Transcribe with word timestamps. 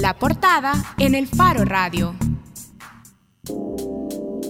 La 0.00 0.16
portada 0.18 0.72
en 0.96 1.14
el 1.14 1.26
Faro 1.26 1.66
Radio. 1.66 2.14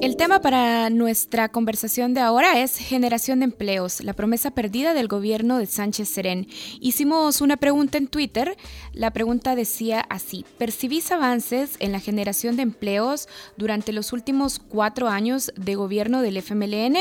El 0.00 0.17
tema 0.17 0.41
para 0.41 0.91
nuestra 0.91 1.49
conversación 1.49 2.15
de 2.15 2.21
ahora 2.21 2.62
es 2.62 2.76
generación 2.76 3.41
de 3.41 3.46
empleos, 3.46 4.00
la 4.02 4.15
promesa 4.15 4.52
perdida 4.52 4.94
del 4.94 5.08
gobierno 5.08 5.58
de 5.58 5.67
Sánchez 5.67 6.08
Serén. 6.08 6.47
Hicimos 6.81 7.41
una 7.41 7.57
pregunta 7.57 7.99
en 7.99 8.07
Twitter. 8.07 8.57
La 8.93 9.12
pregunta 9.12 9.57
decía 9.57 10.00
así, 10.09 10.46
¿percibís 10.57 11.11
avances 11.11 11.73
en 11.80 11.91
la 11.91 12.01
generación 12.01 12.55
de 12.57 12.62
empleos 12.62 13.29
durante 13.57 13.93
los 13.93 14.12
últimos 14.12 14.61
cuatro 14.61 15.09
años 15.09 15.53
de 15.57 15.75
gobierno 15.75 16.23
del 16.23 16.37
FMLN? 16.37 16.96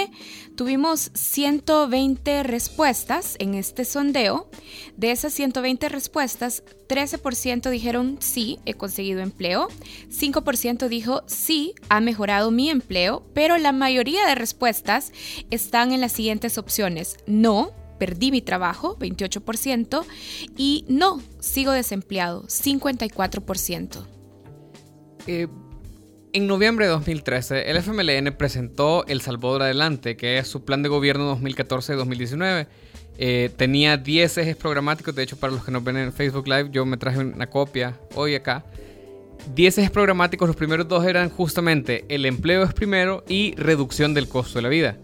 Tuvimos 0.56 1.12
120 1.14 2.42
respuestas 2.44 3.36
en 3.38 3.54
este 3.54 3.86
sondeo. 3.86 4.50
De 4.98 5.12
esas 5.12 5.34
120 5.34 5.88
respuestas, 5.88 6.64
13% 6.90 7.70
dijeron 7.70 8.18
sí, 8.20 8.60
he 8.66 8.74
conseguido 8.74 9.22
empleo. 9.22 9.70
5% 10.10 10.88
dijo 10.88 11.24
sí, 11.28 11.76
ha 11.88 12.02
mejorado 12.02 12.52
mi 12.52 12.70
empleo 12.70 13.24
pero 13.34 13.58
la 13.58 13.72
mayoría 13.72 14.26
de 14.28 14.36
respuestas 14.36 15.12
están 15.52 15.92
en 15.92 16.02
las 16.02 16.12
siguientes 16.12 16.58
opciones. 16.58 17.18
No, 17.28 17.72
perdí 18.00 18.32
mi 18.32 18.42
trabajo, 18.42 18.98
28%, 18.98 20.06
y 20.58 20.86
no, 20.88 21.22
sigo 21.40 21.72
desempleado, 21.72 22.44
54%. 22.44 24.06
Eh, 25.28 25.48
en 26.34 26.48
noviembre 26.48 26.86
de 26.86 26.92
2013, 26.92 27.70
el 27.70 27.78
FMLN 27.78 28.36
presentó 28.38 29.06
El 29.08 29.22
Salvador 29.22 29.64
Adelante, 29.64 30.16
que 30.16 30.38
es 30.38 30.48
su 30.48 30.64
plan 30.64 30.84
de 30.84 30.90
gobierno 30.90 31.36
2014-2019. 31.38 32.68
Eh, 33.22 33.52
tenía 33.58 33.98
10 33.98 34.38
ejes 34.38 34.56
programáticos, 34.56 35.14
de 35.14 35.24
hecho 35.24 35.36
para 35.36 35.52
los 35.52 35.66
que 35.66 35.72
nos 35.72 35.84
ven 35.84 35.98
en 35.98 36.14
Facebook 36.14 36.48
Live, 36.48 36.70
yo 36.72 36.86
me 36.86 36.96
traje 36.96 37.20
una 37.20 37.48
copia 37.48 38.00
hoy 38.16 38.34
acá. 38.34 38.64
10 39.54 39.78
ejes 39.80 39.92
programáticos, 39.92 40.48
los 40.48 40.56
primeros 40.56 40.88
dos 40.88 41.04
eran 41.06 41.30
justamente 41.30 42.06
el 42.08 42.26
empleo 42.26 42.64
es 42.64 42.74
primero 42.74 43.26
y 43.28 43.56
reducción 43.56 44.14
del 44.14 44.30
costo 44.30 44.60
de 44.60 44.62
la 44.62 44.70
vida. 44.70 44.98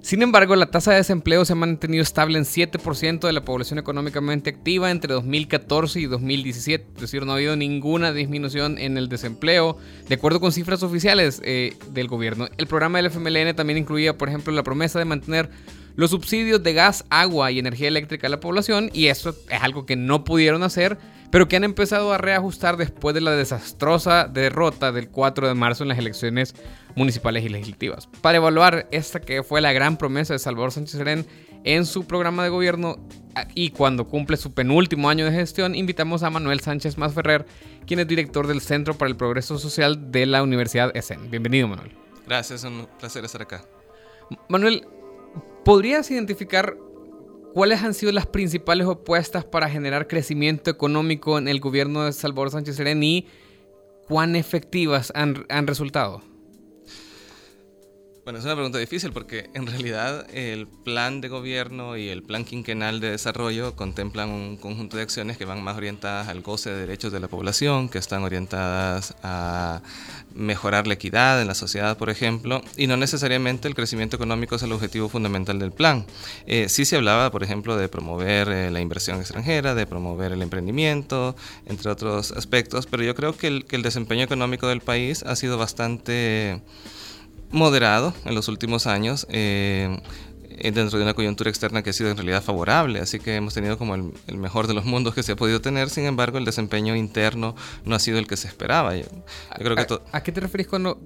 Sin 0.00 0.20
embargo, 0.20 0.56
la 0.56 0.66
tasa 0.66 0.90
de 0.90 0.96
desempleo 0.96 1.44
se 1.44 1.52
ha 1.52 1.56
mantenido 1.56 2.02
estable 2.02 2.38
en 2.38 2.44
7% 2.44 3.20
de 3.20 3.32
la 3.32 3.44
población 3.44 3.78
económicamente 3.78 4.50
activa 4.50 4.90
entre 4.90 5.14
2014 5.14 6.00
y 6.00 6.06
2017. 6.06 6.86
Es 6.96 7.00
decir, 7.00 7.24
no 7.24 7.32
ha 7.32 7.36
habido 7.36 7.54
ninguna 7.54 8.12
disminución 8.12 8.78
en 8.78 8.98
el 8.98 9.08
desempleo, 9.08 9.78
de 10.08 10.16
acuerdo 10.16 10.40
con 10.40 10.50
cifras 10.50 10.82
oficiales 10.82 11.40
eh, 11.44 11.76
del 11.92 12.08
gobierno. 12.08 12.48
El 12.58 12.66
programa 12.66 12.98
del 12.98 13.06
FMLN 13.06 13.54
también 13.54 13.78
incluía, 13.78 14.18
por 14.18 14.28
ejemplo, 14.28 14.52
la 14.52 14.64
promesa 14.64 14.98
de 14.98 15.04
mantener 15.04 15.50
los 15.96 16.10
subsidios 16.10 16.62
de 16.62 16.72
gas, 16.72 17.04
agua 17.10 17.50
y 17.50 17.58
energía 17.58 17.88
eléctrica 17.88 18.26
a 18.26 18.30
la 18.30 18.40
población, 18.40 18.90
y 18.92 19.06
eso 19.06 19.34
es 19.48 19.62
algo 19.62 19.86
que 19.86 19.96
no 19.96 20.24
pudieron 20.24 20.62
hacer 20.62 20.98
pero 21.34 21.48
que 21.48 21.56
han 21.56 21.64
empezado 21.64 22.12
a 22.12 22.18
reajustar 22.18 22.76
después 22.76 23.12
de 23.12 23.20
la 23.20 23.32
desastrosa 23.32 24.28
derrota 24.28 24.92
del 24.92 25.08
4 25.08 25.48
de 25.48 25.54
marzo 25.54 25.82
en 25.82 25.88
las 25.88 25.98
elecciones 25.98 26.54
municipales 26.94 27.44
y 27.44 27.48
legislativas. 27.48 28.08
Para 28.20 28.36
evaluar 28.36 28.86
esta 28.92 29.18
que 29.18 29.42
fue 29.42 29.60
la 29.60 29.72
gran 29.72 29.96
promesa 29.96 30.32
de 30.32 30.38
Salvador 30.38 30.70
Sánchez 30.70 30.96
Serén 30.96 31.26
en 31.64 31.86
su 31.86 32.06
programa 32.06 32.44
de 32.44 32.50
gobierno 32.50 32.98
y 33.56 33.70
cuando 33.70 34.06
cumple 34.06 34.36
su 34.36 34.54
penúltimo 34.54 35.10
año 35.10 35.24
de 35.24 35.32
gestión, 35.32 35.74
invitamos 35.74 36.22
a 36.22 36.30
Manuel 36.30 36.60
Sánchez 36.60 36.98
Masferrer, 36.98 37.46
quien 37.84 37.98
es 37.98 38.06
director 38.06 38.46
del 38.46 38.60
Centro 38.60 38.94
para 38.96 39.08
el 39.08 39.16
Progreso 39.16 39.58
Social 39.58 40.12
de 40.12 40.26
la 40.26 40.40
Universidad 40.40 40.96
ESEN. 40.96 41.32
Bienvenido, 41.32 41.66
Manuel. 41.66 41.96
Gracias, 42.28 42.60
es 42.60 42.70
un 42.70 42.86
placer 43.00 43.24
estar 43.24 43.42
acá. 43.42 43.64
Manuel, 44.48 44.86
¿podrías 45.64 46.10
identificar 46.10 46.76
¿Cuáles 47.54 47.84
han 47.84 47.94
sido 47.94 48.10
las 48.10 48.26
principales 48.26 48.88
opuestas 48.88 49.44
para 49.44 49.70
generar 49.70 50.08
crecimiento 50.08 50.72
económico 50.72 51.38
en 51.38 51.46
el 51.46 51.60
gobierno 51.60 52.04
de 52.04 52.12
Salvador 52.12 52.50
Sánchez 52.50 52.74
Serén 52.74 53.00
y 53.04 53.28
cuán 54.08 54.34
efectivas 54.34 55.12
han, 55.14 55.46
han 55.48 55.68
resultado? 55.68 56.20
Bueno, 58.24 58.38
es 58.38 58.46
una 58.46 58.54
pregunta 58.54 58.78
difícil 58.78 59.12
porque 59.12 59.50
en 59.52 59.66
realidad 59.66 60.26
el 60.32 60.66
plan 60.66 61.20
de 61.20 61.28
gobierno 61.28 61.98
y 61.98 62.08
el 62.08 62.22
plan 62.22 62.46
quinquenal 62.46 62.98
de 62.98 63.10
desarrollo 63.10 63.76
contemplan 63.76 64.30
un 64.30 64.56
conjunto 64.56 64.96
de 64.96 65.02
acciones 65.02 65.36
que 65.36 65.44
van 65.44 65.62
más 65.62 65.76
orientadas 65.76 66.28
al 66.28 66.40
goce 66.40 66.70
de 66.70 66.78
derechos 66.78 67.12
de 67.12 67.20
la 67.20 67.28
población, 67.28 67.90
que 67.90 67.98
están 67.98 68.22
orientadas 68.22 69.14
a 69.22 69.82
mejorar 70.34 70.86
la 70.86 70.94
equidad 70.94 71.42
en 71.42 71.48
la 71.48 71.54
sociedad, 71.54 71.98
por 71.98 72.08
ejemplo, 72.08 72.62
y 72.78 72.86
no 72.86 72.96
necesariamente 72.96 73.68
el 73.68 73.74
crecimiento 73.74 74.16
económico 74.16 74.56
es 74.56 74.62
el 74.62 74.72
objetivo 74.72 75.10
fundamental 75.10 75.58
del 75.58 75.72
plan. 75.72 76.06
Eh, 76.46 76.70
sí 76.70 76.86
se 76.86 76.96
hablaba, 76.96 77.30
por 77.30 77.42
ejemplo, 77.42 77.76
de 77.76 77.90
promover 77.90 78.48
eh, 78.48 78.70
la 78.70 78.80
inversión 78.80 79.20
extranjera, 79.20 79.74
de 79.74 79.86
promover 79.86 80.32
el 80.32 80.40
emprendimiento, 80.40 81.36
entre 81.66 81.90
otros 81.90 82.32
aspectos, 82.32 82.86
pero 82.86 83.02
yo 83.02 83.14
creo 83.14 83.36
que 83.36 83.48
el, 83.48 83.66
que 83.66 83.76
el 83.76 83.82
desempeño 83.82 84.22
económico 84.22 84.66
del 84.66 84.80
país 84.80 85.22
ha 85.24 85.36
sido 85.36 85.58
bastante 85.58 86.62
moderado 87.54 88.12
en 88.24 88.34
los 88.34 88.48
últimos 88.48 88.86
años. 88.86 89.26
Eh, 89.30 89.96
dentro 90.72 90.98
de 90.98 91.04
una 91.04 91.14
coyuntura 91.14 91.50
externa 91.50 91.82
que 91.82 91.90
ha 91.90 91.92
sido 91.92 92.10
en 92.10 92.16
realidad 92.16 92.42
favorable, 92.42 93.00
así 93.00 93.18
que 93.18 93.34
hemos 93.36 93.54
tenido 93.54 93.76
como 93.76 93.94
el, 93.94 94.12
mejor 94.36 94.66
de 94.66 94.74
los 94.74 94.84
mundos 94.84 95.14
que 95.14 95.22
se 95.22 95.32
ha 95.32 95.36
podido 95.36 95.60
tener, 95.60 95.90
sin 95.90 96.04
embargo 96.04 96.38
el 96.38 96.44
desempeño 96.44 96.94
interno 96.94 97.54
no 97.84 97.94
ha 97.96 97.98
sido 97.98 98.18
el 98.18 98.26
que 98.26 98.36
se 98.36 98.46
esperaba. 98.46 98.96
Yo, 98.96 99.04
creo 99.58 99.76
que 99.76 99.86
¿A, 100.12 100.22
qué 100.22 100.32
te 100.32 100.40
refieres 100.40 100.68
con 100.68 100.96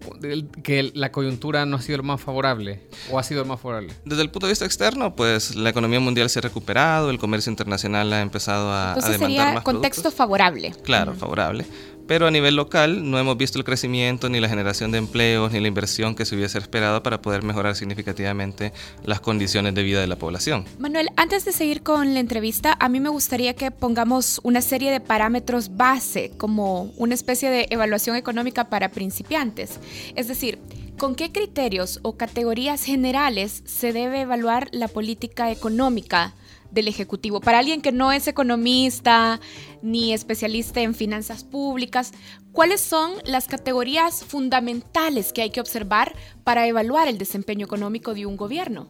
que 0.62 0.90
la 0.94 1.12
coyuntura 1.12 1.64
no 1.66 1.76
ha 1.76 1.82
sido 1.82 1.98
lo 1.98 2.04
más 2.04 2.20
favorable 2.20 2.82
o 3.10 3.18
ha 3.18 3.22
sido 3.22 3.42
el 3.42 3.48
más 3.48 3.60
favorable? 3.60 3.94
Desde 4.04 4.22
el 4.22 4.30
punto 4.30 4.46
de 4.46 4.52
vista 4.52 4.64
externo, 4.64 5.16
pues 5.16 5.56
la 5.56 5.70
economía 5.70 6.00
mundial 6.00 6.28
se 6.28 6.40
ha 6.40 6.42
recuperado, 6.42 7.10
el 7.10 7.18
comercio 7.18 7.50
internacional 7.50 8.12
ha 8.12 8.20
empezado 8.20 8.72
a, 8.72 8.88
Entonces 8.88 9.10
a 9.10 9.12
demandar 9.12 9.46
sería 9.46 9.62
contexto 9.62 10.10
favorable. 10.10 10.74
Claro, 10.82 11.14
favorable 11.14 11.64
pero 12.08 12.26
a 12.26 12.30
nivel 12.30 12.56
local 12.56 13.08
no 13.08 13.18
hemos 13.18 13.36
visto 13.36 13.58
el 13.58 13.64
crecimiento 13.64 14.28
ni 14.30 14.40
la 14.40 14.48
generación 14.48 14.90
de 14.90 14.98
empleos 14.98 15.52
ni 15.52 15.60
la 15.60 15.68
inversión 15.68 16.16
que 16.16 16.24
se 16.24 16.34
hubiese 16.34 16.58
esperado 16.58 17.02
para 17.02 17.20
poder 17.20 17.44
mejorar 17.44 17.76
significativamente 17.76 18.72
las 19.04 19.20
condiciones 19.20 19.74
de 19.74 19.82
vida 19.82 20.00
de 20.00 20.06
la 20.06 20.16
población. 20.16 20.64
Manuel, 20.78 21.10
antes 21.16 21.44
de 21.44 21.52
seguir 21.52 21.82
con 21.82 22.14
la 22.14 22.20
entrevista, 22.20 22.76
a 22.80 22.88
mí 22.88 22.98
me 22.98 23.10
gustaría 23.10 23.54
que 23.54 23.70
pongamos 23.70 24.40
una 24.42 24.62
serie 24.62 24.90
de 24.90 25.00
parámetros 25.00 25.76
base 25.76 26.32
como 26.38 26.84
una 26.96 27.14
especie 27.14 27.50
de 27.50 27.66
evaluación 27.70 28.16
económica 28.16 28.70
para 28.70 28.88
principiantes. 28.90 29.78
Es 30.16 30.26
decir, 30.26 30.58
¿Con 30.98 31.14
qué 31.14 31.30
criterios 31.30 32.00
o 32.02 32.16
categorías 32.16 32.82
generales 32.82 33.62
se 33.66 33.92
debe 33.92 34.22
evaluar 34.22 34.68
la 34.72 34.88
política 34.88 35.52
económica 35.52 36.34
del 36.70 36.88
Ejecutivo. 36.88 37.40
Para 37.40 37.58
alguien 37.58 37.80
que 37.80 37.92
no 37.92 38.12
es 38.12 38.28
economista 38.28 39.40
ni 39.82 40.12
especialista 40.12 40.80
en 40.80 40.94
finanzas 40.94 41.44
públicas, 41.44 42.12
¿cuáles 42.58 42.80
son 42.80 43.12
las 43.24 43.46
categorías 43.46 44.24
fundamentales 44.24 45.32
que 45.32 45.42
hay 45.42 45.50
que 45.50 45.60
observar 45.60 46.16
para 46.42 46.66
evaluar 46.66 47.06
el 47.06 47.16
desempeño 47.16 47.64
económico 47.64 48.14
de 48.14 48.26
un 48.26 48.36
gobierno? 48.36 48.88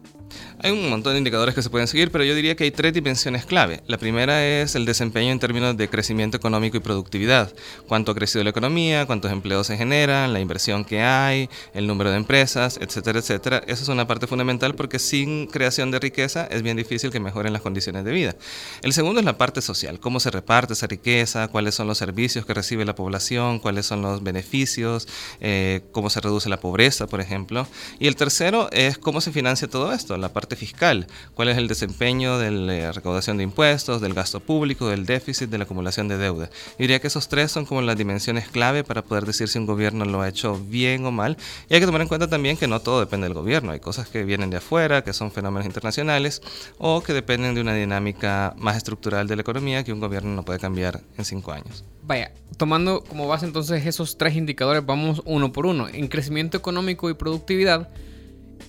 Hay 0.61 0.71
un 0.71 0.89
montón 0.89 1.13
de 1.13 1.19
indicadores 1.19 1.55
que 1.55 1.61
se 1.61 1.69
pueden 1.69 1.87
seguir, 1.87 2.11
pero 2.11 2.23
yo 2.23 2.35
diría 2.35 2.55
que 2.55 2.63
hay 2.63 2.71
tres 2.71 2.93
dimensiones 2.93 3.45
clave. 3.45 3.81
La 3.87 3.97
primera 3.97 4.45
es 4.45 4.75
el 4.75 4.85
desempeño 4.85 5.31
en 5.31 5.39
términos 5.39 5.77
de 5.77 5.87
crecimiento 5.87 6.35
económico 6.35 6.77
y 6.77 6.79
productividad. 6.79 7.53
Cuánto 7.87 8.11
ha 8.11 8.15
crecido 8.15 8.43
la 8.43 8.49
economía, 8.49 9.05
cuántos 9.05 9.31
empleos 9.31 9.67
se 9.67 9.77
generan, 9.77 10.33
la 10.33 10.39
inversión 10.39 10.83
que 10.83 11.01
hay, 11.01 11.49
el 11.73 11.87
número 11.87 12.11
de 12.11 12.17
empresas, 12.17 12.77
etcétera, 12.81 13.19
etcétera. 13.19 13.63
Esa 13.67 13.83
es 13.83 13.89
una 13.89 14.07
parte 14.07 14.27
fundamental 14.27 14.75
porque 14.75 14.99
sin 14.99 15.47
creación 15.47 15.91
de 15.91 15.99
riqueza 15.99 16.45
es 16.49 16.61
bien 16.61 16.75
difícil 16.75 17.11
que 17.11 17.19
mejoren 17.19 17.53
las 17.53 17.61
condiciones 17.61 18.03
de 18.03 18.11
vida. 18.11 18.35
El 18.81 18.93
segundo 18.93 19.19
es 19.19 19.25
la 19.25 19.37
parte 19.37 19.61
social, 19.61 19.99
cómo 19.99 20.19
se 20.19 20.31
reparte 20.31 20.73
esa 20.73 20.87
riqueza, 20.87 21.47
cuáles 21.47 21.75
son 21.75 21.87
los 21.87 21.97
servicios 21.97 22.45
que 22.45 22.53
recibe 22.53 22.83
la 22.83 22.95
población, 22.95 23.58
cuáles 23.59 23.85
son 23.85 24.01
los 24.01 24.23
beneficios, 24.23 25.07
eh, 25.39 25.81
cómo 25.91 26.09
se 26.09 26.21
reduce 26.21 26.49
la 26.49 26.59
pobreza, 26.59 27.07
por 27.07 27.21
ejemplo. 27.21 27.67
Y 27.99 28.07
el 28.07 28.15
tercero 28.15 28.69
es 28.71 28.97
cómo 28.97 29.21
se 29.21 29.31
financia 29.31 29.67
todo 29.67 29.93
esto, 29.93 30.17
la 30.17 30.33
parte 30.33 30.55
fiscal, 30.55 31.07
cuál 31.33 31.49
es 31.49 31.57
el 31.57 31.67
desempeño 31.67 32.37
de 32.37 32.51
la 32.51 32.91
recaudación 32.91 33.37
de 33.37 33.43
impuestos, 33.43 34.01
del 34.01 34.13
gasto 34.13 34.39
público, 34.39 34.87
del 34.87 35.05
déficit, 35.05 35.49
de 35.49 35.57
la 35.57 35.63
acumulación 35.63 36.07
de 36.07 36.17
deuda. 36.17 36.49
Yo 36.71 36.75
diría 36.79 36.99
que 36.99 37.07
esos 37.07 37.27
tres 37.27 37.51
son 37.51 37.65
como 37.65 37.81
las 37.81 37.97
dimensiones 37.97 38.47
clave 38.47 38.83
para 38.83 39.03
poder 39.03 39.25
decir 39.25 39.47
si 39.47 39.57
un 39.57 39.65
gobierno 39.65 40.05
lo 40.05 40.21
ha 40.21 40.27
hecho 40.27 40.59
bien 40.59 41.05
o 41.05 41.11
mal. 41.11 41.37
Y 41.69 41.73
hay 41.73 41.79
que 41.79 41.85
tomar 41.85 42.01
en 42.01 42.07
cuenta 42.07 42.27
también 42.27 42.57
que 42.57 42.67
no 42.67 42.81
todo 42.81 42.99
depende 42.99 43.25
del 43.25 43.33
gobierno, 43.33 43.71
hay 43.71 43.79
cosas 43.79 44.07
que 44.07 44.23
vienen 44.23 44.49
de 44.49 44.57
afuera, 44.57 45.03
que 45.03 45.13
son 45.13 45.31
fenómenos 45.31 45.65
internacionales 45.65 46.41
o 46.77 47.01
que 47.01 47.13
dependen 47.13 47.55
de 47.55 47.61
una 47.61 47.73
dinámica 47.73 48.53
más 48.57 48.77
estructural 48.77 49.27
de 49.27 49.35
la 49.35 49.41
economía 49.41 49.83
que 49.83 49.93
un 49.93 49.99
gobierno 49.99 50.33
no 50.35 50.43
puede 50.43 50.59
cambiar 50.59 51.01
en 51.17 51.25
cinco 51.25 51.51
años. 51.51 51.83
Vaya, 52.09 52.31
tomando 52.57 53.03
como 53.03 53.27
base 53.27 53.45
entonces 53.45 53.85
esos 53.85 54.17
tres 54.17 54.35
indicadores, 54.35 54.83
vamos 54.83 55.21
uno 55.25 55.53
por 55.53 55.67
uno. 55.67 55.87
En 55.87 56.07
crecimiento 56.07 56.57
económico 56.57 57.07
y 57.07 57.13
productividad, 57.13 57.87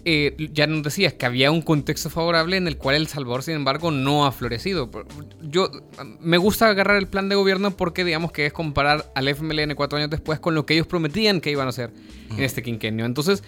eh, 0.05 0.37
ya 0.53 0.67
nos 0.67 0.83
decías 0.83 1.15
que 1.15 1.25
había 1.25 1.51
un 1.51 1.63
contexto 1.63 2.11
favorable 2.11 2.59
en 2.59 2.69
el 2.69 2.77
cual 2.77 2.97
El 2.97 3.07
Salvador, 3.07 3.43
sin 3.43 3.55
embargo, 3.55 3.91
no 3.93 4.27
ha 4.27 4.33
florecido. 4.33 4.91
Yo 5.41 5.71
me 6.21 6.37
gusta 6.37 6.69
agarrar 6.69 6.99
el 6.99 7.07
plan 7.07 7.31
de 7.31 7.35
gobierno 7.35 7.71
porque 7.71 8.05
digamos 8.05 8.31
que 8.31 8.45
es 8.45 8.53
comparar 8.53 9.11
al 9.15 9.27
FMLN 9.27 9.75
cuatro 9.75 9.97
años 9.97 10.11
después 10.11 10.39
con 10.39 10.55
lo 10.55 10.67
que 10.67 10.75
ellos 10.75 10.87
prometían 10.87 11.41
que 11.41 11.51
iban 11.51 11.67
a 11.67 11.71
hacer 11.71 11.95
en 12.37 12.45
este 12.45 12.63
quinquenio. 12.63 13.07
Entonces, 13.07 13.43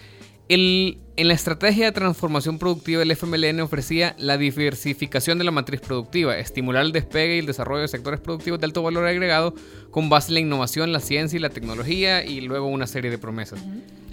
El, 0.49 0.97
en 1.15 1.27
la 1.27 1.33
estrategia 1.33 1.85
de 1.85 1.91
transformación 1.91 2.59
productiva, 2.59 3.01
el 3.01 3.11
FMLN 3.11 3.61
ofrecía 3.61 4.15
la 4.17 4.37
diversificación 4.37 5.37
de 5.37 5.43
la 5.43 5.51
matriz 5.51 5.79
productiva, 5.79 6.37
estimular 6.37 6.83
el 6.83 6.91
despegue 6.91 7.37
y 7.37 7.39
el 7.39 7.45
desarrollo 7.45 7.81
de 7.81 7.87
sectores 7.87 8.19
productivos 8.19 8.59
de 8.59 8.65
alto 8.65 8.83
valor 8.83 9.05
agregado 9.05 9.53
con 9.91 10.09
base 10.09 10.29
en 10.29 10.33
la 10.35 10.39
innovación, 10.41 10.91
la 10.91 10.99
ciencia 10.99 11.37
y 11.37 11.39
la 11.39 11.49
tecnología 11.49 12.25
y 12.25 12.41
luego 12.41 12.67
una 12.67 12.87
serie 12.87 13.09
de 13.09 13.17
promesas. 13.17 13.63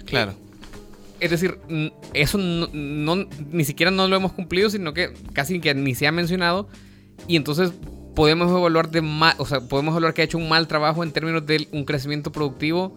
Claro. 0.05 0.33
Es 1.19 1.29
decir, 1.29 1.59
eso 2.13 2.37
no, 2.37 3.27
ni 3.51 3.63
siquiera 3.63 3.91
no 3.91 4.07
lo 4.07 4.15
hemos 4.15 4.31
cumplido, 4.31 4.69
sino 4.69 4.93
que 4.93 5.13
casi 5.33 5.59
que 5.59 5.75
ni 5.75 5.95
se 5.95 6.07
ha 6.07 6.11
mencionado. 6.11 6.67
Y 7.27 7.35
entonces 7.35 7.71
podemos 8.15 8.49
evaluar 8.49 8.89
de 8.89 9.01
mal, 9.01 9.35
o 9.37 9.45
sea, 9.45 9.61
podemos 9.61 9.93
evaluar 9.93 10.13
que 10.13 10.21
ha 10.21 10.25
hecho 10.25 10.37
un 10.37 10.49
mal 10.49 10.67
trabajo 10.67 11.03
en 11.03 11.11
términos 11.11 11.45
de 11.45 11.67
un 11.71 11.85
crecimiento 11.85 12.31
productivo 12.31 12.95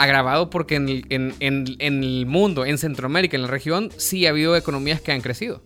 agravado 0.00 0.48
porque 0.48 0.76
en 0.76 1.34
el, 1.40 2.26
mundo, 2.26 2.64
en 2.64 2.78
Centroamérica, 2.78 3.36
en 3.36 3.42
la 3.42 3.48
región, 3.48 3.90
sí 3.98 4.26
ha 4.26 4.30
habido 4.30 4.56
economías 4.56 5.00
que 5.00 5.12
han 5.12 5.20
crecido. 5.20 5.62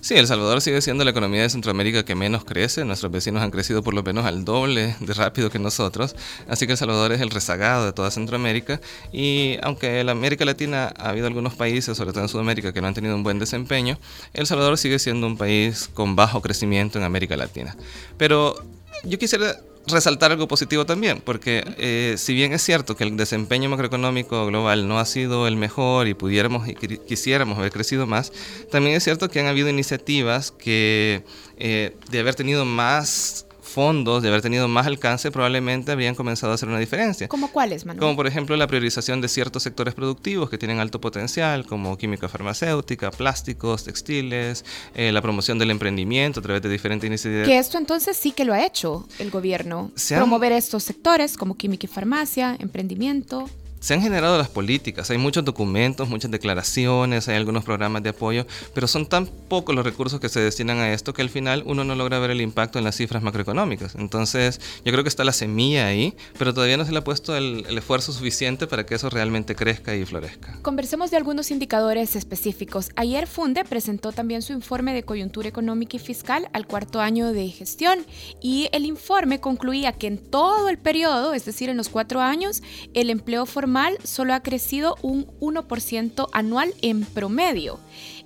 Sí, 0.00 0.14
El 0.14 0.26
Salvador 0.26 0.60
sigue 0.60 0.80
siendo 0.80 1.04
la 1.04 1.10
economía 1.10 1.42
de 1.42 1.50
Centroamérica 1.50 2.04
que 2.04 2.14
menos 2.14 2.44
crece. 2.44 2.84
Nuestros 2.84 3.12
vecinos 3.12 3.42
han 3.42 3.50
crecido 3.50 3.82
por 3.82 3.94
lo 3.94 4.02
menos 4.02 4.24
al 4.24 4.44
doble 4.44 4.96
de 4.98 5.14
rápido 5.14 5.50
que 5.50 5.58
nosotros. 5.58 6.16
Así 6.48 6.66
que 6.66 6.72
El 6.72 6.78
Salvador 6.78 7.12
es 7.12 7.20
el 7.20 7.30
rezagado 7.30 7.86
de 7.86 7.92
toda 7.92 8.10
Centroamérica. 8.10 8.80
Y 9.12 9.58
aunque 9.62 10.00
en 10.00 10.08
América 10.08 10.44
Latina 10.44 10.92
ha 10.96 11.10
habido 11.10 11.28
algunos 11.28 11.54
países, 11.54 11.96
sobre 11.96 12.12
todo 12.12 12.22
en 12.22 12.28
Sudamérica, 12.28 12.72
que 12.72 12.80
no 12.80 12.88
han 12.88 12.94
tenido 12.94 13.14
un 13.14 13.22
buen 13.22 13.38
desempeño, 13.38 13.98
El 14.32 14.46
Salvador 14.46 14.78
sigue 14.78 14.98
siendo 14.98 15.26
un 15.26 15.36
país 15.36 15.90
con 15.94 16.16
bajo 16.16 16.42
crecimiento 16.42 16.98
en 16.98 17.04
América 17.04 17.36
Latina. 17.36 17.76
Pero 18.16 18.56
yo 19.04 19.18
quisiera 19.18 19.56
resaltar 19.88 20.32
algo 20.32 20.48
positivo 20.48 20.86
también, 20.86 21.20
porque 21.24 21.64
eh, 21.78 22.14
si 22.18 22.34
bien 22.34 22.52
es 22.52 22.62
cierto 22.62 22.96
que 22.96 23.04
el 23.04 23.16
desempeño 23.16 23.68
macroeconómico 23.68 24.46
global 24.46 24.88
no 24.88 24.98
ha 24.98 25.04
sido 25.04 25.46
el 25.46 25.56
mejor 25.56 26.08
y 26.08 26.14
pudiéramos 26.14 26.68
y 26.68 26.74
quisiéramos 26.74 27.58
haber 27.58 27.72
crecido 27.72 28.06
más, 28.06 28.32
también 28.70 28.96
es 28.96 29.04
cierto 29.04 29.28
que 29.28 29.40
han 29.40 29.46
habido 29.46 29.68
iniciativas 29.68 30.50
que 30.50 31.24
eh, 31.58 31.96
de 32.10 32.18
haber 32.20 32.34
tenido 32.34 32.64
más 32.64 33.45
fondos, 33.66 34.22
de 34.22 34.28
haber 34.28 34.42
tenido 34.42 34.68
más 34.68 34.86
alcance, 34.86 35.30
probablemente 35.30 35.92
habrían 35.92 36.14
comenzado 36.14 36.52
a 36.52 36.54
hacer 36.54 36.68
una 36.68 36.78
diferencia. 36.78 37.28
¿Como 37.28 37.50
cuáles, 37.50 37.84
Manuel? 37.84 38.00
Como 38.00 38.16
por 38.16 38.26
ejemplo 38.26 38.56
la 38.56 38.66
priorización 38.66 39.20
de 39.20 39.28
ciertos 39.28 39.62
sectores 39.62 39.94
productivos 39.94 40.50
que 40.50 40.58
tienen 40.58 40.78
alto 40.78 41.00
potencial, 41.00 41.66
como 41.66 41.96
química 41.96 42.28
farmacéutica, 42.28 43.10
plásticos, 43.10 43.84
textiles, 43.84 44.64
eh, 44.94 45.12
la 45.12 45.22
promoción 45.22 45.58
del 45.58 45.70
emprendimiento 45.70 46.40
a 46.40 46.42
través 46.42 46.62
de 46.62 46.68
diferentes 46.68 47.06
iniciativas. 47.06 47.46
Que 47.46 47.58
esto 47.58 47.78
entonces 47.78 48.16
sí 48.16 48.32
que 48.32 48.44
lo 48.44 48.52
ha 48.52 48.64
hecho 48.64 49.06
el 49.18 49.30
gobierno. 49.30 49.90
Promover 50.08 50.52
estos 50.52 50.82
sectores 50.82 51.36
como 51.36 51.56
química 51.56 51.86
y 51.86 51.88
farmacia, 51.88 52.56
emprendimiento 52.58 53.48
se 53.80 53.94
han 53.94 54.00
generado 54.00 54.38
las 54.38 54.48
políticas, 54.48 55.10
hay 55.10 55.18
muchos 55.18 55.44
documentos, 55.44 56.08
muchas 56.08 56.30
declaraciones, 56.30 57.28
hay 57.28 57.36
algunos 57.36 57.64
programas 57.64 58.02
de 58.02 58.10
apoyo, 58.10 58.46
pero 58.74 58.86
son 58.86 59.06
tan 59.06 59.26
pocos 59.26 59.74
los 59.74 59.84
recursos 59.84 60.18
que 60.18 60.28
se 60.28 60.40
destinan 60.40 60.78
a 60.78 60.92
esto 60.92 61.12
que 61.12 61.22
al 61.22 61.30
final 61.30 61.62
uno 61.66 61.84
no 61.84 61.94
logra 61.94 62.18
ver 62.18 62.30
el 62.30 62.40
impacto 62.40 62.78
en 62.78 62.84
las 62.84 62.96
cifras 62.96 63.22
macroeconómicas. 63.22 63.94
Entonces, 63.94 64.60
yo 64.84 64.92
creo 64.92 65.04
que 65.04 65.08
está 65.08 65.24
la 65.24 65.32
semilla 65.32 65.86
ahí, 65.86 66.14
pero 66.38 66.54
todavía 66.54 66.76
no 66.76 66.84
se 66.84 66.92
le 66.92 66.98
ha 66.98 67.04
puesto 67.04 67.36
el, 67.36 67.66
esfuerzo 67.76 68.12
suficiente 68.12 68.66
para 68.66 68.86
que 68.86 68.94
eso 68.94 69.10
realmente 69.10 69.54
crezca 69.54 69.94
y 69.94 70.04
florezca. 70.04 70.58
Conversemos 70.62 71.10
de 71.10 71.18
algunos 71.18 71.50
indicadores 71.50 72.16
específicos. 72.16 72.90
Ayer 72.96 73.26
Funde 73.26 73.64
presentó 73.64 74.12
también 74.12 74.42
su 74.42 74.52
informe 74.52 74.94
de 74.94 75.02
coyuntura 75.02 75.48
económica 75.48 75.96
y 75.96 76.00
fiscal 76.00 76.48
al 76.52 76.66
cuarto 76.66 77.00
año 77.00 77.32
de 77.32 77.48
gestión 77.48 77.98
y 78.40 78.68
el 78.72 78.86
informe 78.86 79.40
concluía 79.40 79.92
que 79.92 80.06
en 80.06 80.18
todo 80.18 80.68
el 80.70 80.78
periodo, 80.78 81.34
es 81.34 81.44
decir, 81.44 81.68
en 81.68 81.76
los 81.76 81.90
cuatro 81.90 82.20
años, 82.20 82.62
el 82.94 83.10
empleo 83.10 83.44
formal 83.44 83.65
solo 84.02 84.34
ha 84.34 84.40
crecido 84.40 84.96
un 85.02 85.26
1% 85.40 86.28
anual 86.32 86.74
en 86.82 87.04
promedio. 87.04 87.78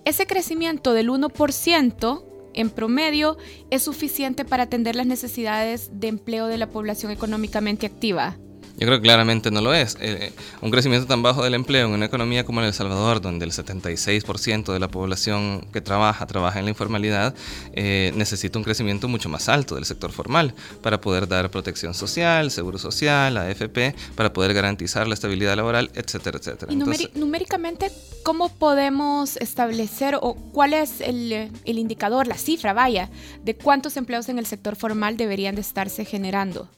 Ese 0.04 0.26
crecimiento 0.26 0.92
del 0.92 1.10
1% 1.10 2.24
en 2.54 2.70
promedio 2.70 3.36
es 3.70 3.82
suficiente 3.82 4.44
para 4.44 4.64
atender 4.64 4.96
las 4.96 5.06
necesidades 5.06 5.90
de 5.92 6.08
empleo 6.08 6.46
de 6.46 6.58
la 6.58 6.68
población 6.68 7.12
económicamente 7.12 7.86
activa. 7.86 8.36
Yo 8.78 8.86
creo 8.86 8.98
que 8.98 9.02
claramente 9.02 9.50
no 9.50 9.60
lo 9.60 9.74
es. 9.74 9.96
Eh, 10.00 10.32
un 10.60 10.70
crecimiento 10.70 11.06
tan 11.06 11.22
bajo 11.22 11.44
del 11.44 11.54
empleo 11.54 11.86
en 11.86 11.92
una 11.92 12.06
economía 12.06 12.44
como 12.44 12.62
El 12.62 12.72
Salvador, 12.72 13.20
donde 13.20 13.44
el 13.44 13.52
76% 13.52 14.72
de 14.72 14.78
la 14.78 14.88
población 14.88 15.66
que 15.72 15.80
trabaja 15.80 16.26
trabaja 16.26 16.58
en 16.58 16.64
la 16.64 16.70
informalidad, 16.70 17.34
eh, 17.72 18.12
necesita 18.14 18.58
un 18.58 18.64
crecimiento 18.64 19.08
mucho 19.08 19.28
más 19.28 19.48
alto 19.48 19.74
del 19.74 19.84
sector 19.84 20.12
formal 20.12 20.54
para 20.82 21.00
poder 21.00 21.28
dar 21.28 21.50
protección 21.50 21.94
social, 21.94 22.50
seguro 22.50 22.78
social, 22.78 23.36
AFP, 23.36 23.94
para 24.14 24.32
poder 24.32 24.54
garantizar 24.54 25.06
la 25.06 25.14
estabilidad 25.14 25.56
laboral, 25.56 25.90
etcétera, 25.94 26.38
etcétera. 26.38 26.72
Y 26.72 26.76
numéricamente, 27.18 27.90
¿cómo 28.22 28.48
podemos 28.48 29.36
establecer 29.36 30.16
o 30.20 30.34
cuál 30.34 30.74
es 30.74 31.00
el, 31.00 31.50
el 31.64 31.78
indicador, 31.78 32.26
la 32.26 32.36
cifra, 32.36 32.72
vaya, 32.72 33.10
de 33.44 33.54
cuántos 33.54 33.96
empleos 33.96 34.28
en 34.28 34.38
el 34.38 34.46
sector 34.46 34.76
formal 34.76 35.16
deberían 35.16 35.54
de 35.54 35.60
estarse 35.60 36.04
generando? 36.04 36.68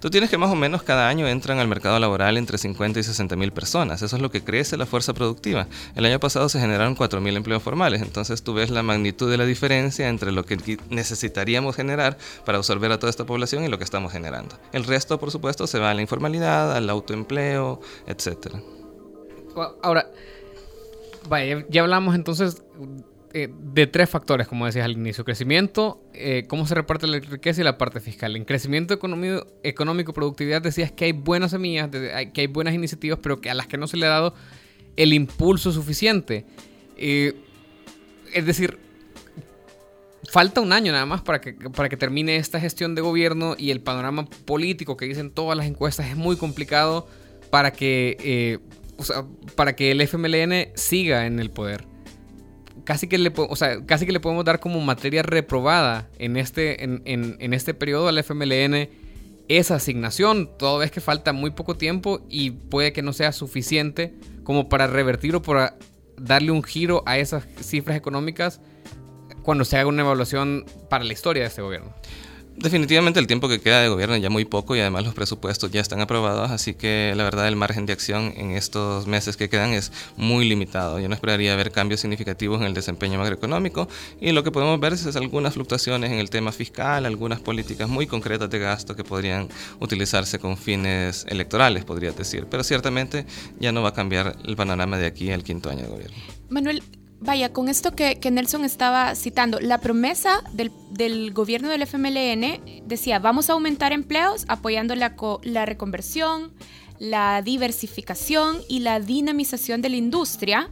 Tú 0.00 0.10
tienes 0.10 0.30
que 0.30 0.38
más 0.38 0.50
o 0.50 0.54
menos 0.54 0.82
cada 0.82 1.08
año 1.08 1.28
entran 1.42 1.58
al 1.58 1.66
mercado 1.66 1.98
laboral 1.98 2.36
entre 2.36 2.56
50 2.56 3.00
y 3.00 3.02
60 3.02 3.34
mil 3.34 3.50
personas. 3.50 4.00
Eso 4.00 4.14
es 4.14 4.22
lo 4.22 4.30
que 4.30 4.44
crece 4.44 4.76
la 4.76 4.86
fuerza 4.86 5.12
productiva. 5.12 5.66
El 5.96 6.04
año 6.04 6.20
pasado 6.20 6.48
se 6.48 6.60
generaron 6.60 6.94
4 6.94 7.20
mil 7.20 7.36
empleos 7.36 7.60
formales. 7.60 8.00
Entonces 8.00 8.44
tú 8.44 8.54
ves 8.54 8.70
la 8.70 8.84
magnitud 8.84 9.28
de 9.28 9.36
la 9.36 9.44
diferencia 9.44 10.08
entre 10.08 10.30
lo 10.30 10.44
que 10.44 10.78
necesitaríamos 10.88 11.74
generar 11.74 12.16
para 12.46 12.58
absorber 12.58 12.92
a 12.92 13.00
toda 13.00 13.10
esta 13.10 13.26
población 13.26 13.64
y 13.64 13.68
lo 13.68 13.76
que 13.76 13.82
estamos 13.82 14.12
generando. 14.12 14.56
El 14.72 14.84
resto, 14.84 15.18
por 15.18 15.32
supuesto, 15.32 15.66
se 15.66 15.80
va 15.80 15.90
a 15.90 15.94
la 15.94 16.02
informalidad, 16.02 16.76
al 16.76 16.88
autoempleo, 16.88 17.80
etc. 18.06 18.58
Ahora, 19.82 20.06
ya 21.68 21.82
hablamos 21.82 22.14
entonces 22.14 22.62
eh, 23.34 23.48
de 23.50 23.86
tres 23.86 24.10
factores, 24.10 24.46
como 24.46 24.66
decías 24.66 24.84
al 24.84 24.92
inicio. 24.92 25.24
Crecimiento, 25.24 26.02
eh, 26.12 26.44
cómo 26.48 26.66
se 26.66 26.74
reparte 26.74 27.06
la 27.06 27.18
riqueza 27.18 27.62
y 27.62 27.64
la 27.64 27.78
parte 27.78 27.98
fiscal. 28.00 28.36
En 28.36 28.44
crecimiento 28.44 28.92
económico, 28.92 29.46
económico 29.62 30.12
productividad 30.12 30.60
decías 30.60 30.92
que 30.92 31.06
hay 31.06 31.12
buenas 31.12 31.52
semillas, 31.52 31.88
que 31.90 32.40
hay 32.42 32.46
buenas 32.46 32.74
iniciativas, 32.74 33.18
pero 33.22 33.40
que 33.40 33.48
a 33.48 33.54
las 33.54 33.66
que 33.66 33.78
no 33.78 33.86
se 33.86 33.96
le 33.96 34.04
ha 34.04 34.10
dado 34.10 34.34
el 34.96 35.14
impulso 35.14 35.72
suficiente. 35.72 36.44
Eh, 36.98 37.34
es 38.34 38.44
decir, 38.44 38.78
falta 40.30 40.60
un 40.60 40.72
año 40.72 40.92
nada 40.92 41.06
más 41.06 41.22
para 41.22 41.40
que, 41.40 41.54
para 41.54 41.88
que 41.88 41.96
termine 41.96 42.36
esta 42.36 42.60
gestión 42.60 42.94
de 42.94 43.00
gobierno 43.00 43.54
y 43.56 43.70
el 43.70 43.80
panorama 43.80 44.26
político 44.44 44.98
que 44.98 45.06
dicen 45.06 45.30
todas 45.30 45.56
las 45.56 45.66
encuestas 45.66 46.06
es 46.08 46.16
muy 46.16 46.36
complicado 46.36 47.08
para 47.50 47.72
que, 47.72 48.60
para 49.56 49.74
que 49.74 49.90
el 49.90 50.02
FMLN 50.02 50.72
siga 50.74 51.24
en 51.26 51.40
el 51.40 51.50
poder 51.50 51.91
casi 52.84 53.08
que 53.08 53.18
le, 53.18 53.32
o 53.36 53.56
sea, 53.56 53.84
casi 53.84 54.06
que 54.06 54.12
le 54.12 54.20
podemos 54.20 54.44
dar 54.44 54.60
como 54.60 54.80
materia 54.80 55.22
reprobada 55.22 56.08
en 56.18 56.36
este, 56.36 56.84
en, 56.84 57.02
en, 57.04 57.54
este 57.54 57.74
periodo 57.74 58.08
al 58.08 58.18
FMLN 58.18 58.88
esa 59.48 59.76
asignación, 59.76 60.50
toda 60.58 60.78
vez 60.78 60.90
que 60.90 61.00
falta 61.00 61.32
muy 61.32 61.50
poco 61.50 61.76
tiempo 61.76 62.24
y 62.28 62.50
puede 62.50 62.92
que 62.92 63.02
no 63.02 63.12
sea 63.12 63.32
suficiente 63.32 64.14
como 64.44 64.68
para 64.68 64.86
revertir 64.86 65.34
o 65.34 65.42
para 65.42 65.76
darle 66.16 66.50
un 66.50 66.62
giro 66.62 67.02
a 67.06 67.18
esas 67.18 67.44
cifras 67.60 67.96
económicas 67.96 68.60
cuando 69.42 69.64
se 69.64 69.76
haga 69.76 69.88
una 69.88 70.02
evaluación 70.02 70.64
para 70.88 71.04
la 71.04 71.12
historia 71.12 71.42
de 71.42 71.48
este 71.48 71.62
gobierno. 71.62 71.92
Definitivamente 72.56 73.18
el 73.18 73.26
tiempo 73.26 73.48
que 73.48 73.60
queda 73.60 73.80
de 73.80 73.88
gobierno 73.88 74.16
ya 74.16 74.30
muy 74.30 74.44
poco 74.44 74.76
y 74.76 74.80
además 74.80 75.04
los 75.04 75.14
presupuestos 75.14 75.70
ya 75.70 75.80
están 75.80 76.00
aprobados, 76.00 76.50
así 76.50 76.74
que 76.74 77.12
la 77.16 77.24
verdad 77.24 77.48
el 77.48 77.56
margen 77.56 77.86
de 77.86 77.92
acción 77.92 78.34
en 78.36 78.52
estos 78.52 79.06
meses 79.06 79.36
que 79.36 79.48
quedan 79.48 79.72
es 79.72 79.90
muy 80.16 80.48
limitado. 80.48 81.00
Yo 81.00 81.08
no 81.08 81.14
esperaría 81.14 81.56
ver 81.56 81.72
cambios 81.72 82.00
significativos 82.00 82.60
en 82.60 82.66
el 82.66 82.74
desempeño 82.74 83.18
macroeconómico 83.18 83.88
y 84.20 84.32
lo 84.32 84.44
que 84.44 84.50
podemos 84.50 84.78
ver 84.78 84.92
es 84.92 85.16
algunas 85.16 85.54
fluctuaciones 85.54 86.12
en 86.12 86.18
el 86.18 86.30
tema 86.30 86.52
fiscal, 86.52 87.06
algunas 87.06 87.40
políticas 87.40 87.88
muy 87.88 88.06
concretas 88.06 88.50
de 88.50 88.58
gasto 88.58 88.94
que 88.94 89.02
podrían 89.02 89.48
utilizarse 89.80 90.38
con 90.38 90.56
fines 90.56 91.26
electorales, 91.28 91.84
podría 91.84 92.12
decir, 92.12 92.46
pero 92.50 92.62
ciertamente 92.62 93.26
ya 93.58 93.72
no 93.72 93.82
va 93.82 93.88
a 93.90 93.94
cambiar 93.94 94.36
el 94.44 94.56
panorama 94.56 94.98
de 94.98 95.06
aquí 95.06 95.32
al 95.32 95.42
quinto 95.42 95.70
año 95.70 95.82
de 95.82 95.88
gobierno. 95.88 96.16
Manuel, 96.50 96.82
Vaya, 97.24 97.52
con 97.52 97.68
esto 97.68 97.92
que, 97.92 98.18
Nelson 98.32 98.64
estaba 98.64 99.14
citando, 99.14 99.60
la 99.60 99.78
promesa 99.78 100.42
del, 100.52 101.32
gobierno 101.32 101.68
del 101.68 101.82
FMLN 101.82 102.82
decía, 102.84 103.20
vamos 103.20 103.48
a 103.48 103.52
aumentar 103.52 103.92
empleos 103.92 104.44
apoyando 104.48 104.96
la, 104.96 105.14
la 105.44 105.64
reconversión, 105.64 106.52
la 106.98 107.40
diversificación 107.42 108.58
y 108.68 108.80
la 108.80 108.98
dinamización 108.98 109.82
de 109.82 109.90
la 109.90 109.96
industria 109.96 110.70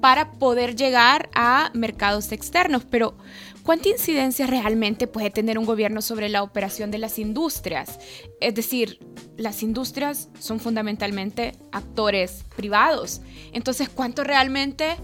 para 0.00 0.32
poder 0.32 0.76
llegar 0.76 1.28
a 1.34 1.70
mercados 1.74 2.32
externos. 2.32 2.84
Pero, 2.88 3.18
¿cuánta 3.62 3.90
incidencia 3.90 4.46
realmente 4.46 5.06
puede 5.06 5.30
tener 5.30 5.58
un 5.58 5.66
gobierno 5.66 6.00
sobre 6.00 6.30
la 6.30 6.42
operación 6.42 6.90
de 6.90 6.98
las 6.98 7.18
industrias? 7.18 7.98
Es 8.40 8.54
decir, 8.54 8.98
las 9.36 9.62
industrias 9.62 10.30
son 10.38 10.58
fundamentalmente 10.58 11.52
actores 11.70 12.46
privados. 12.56 13.20
Entonces, 13.52 13.90
¿cuánto 13.90 14.24
realmente 14.24 14.96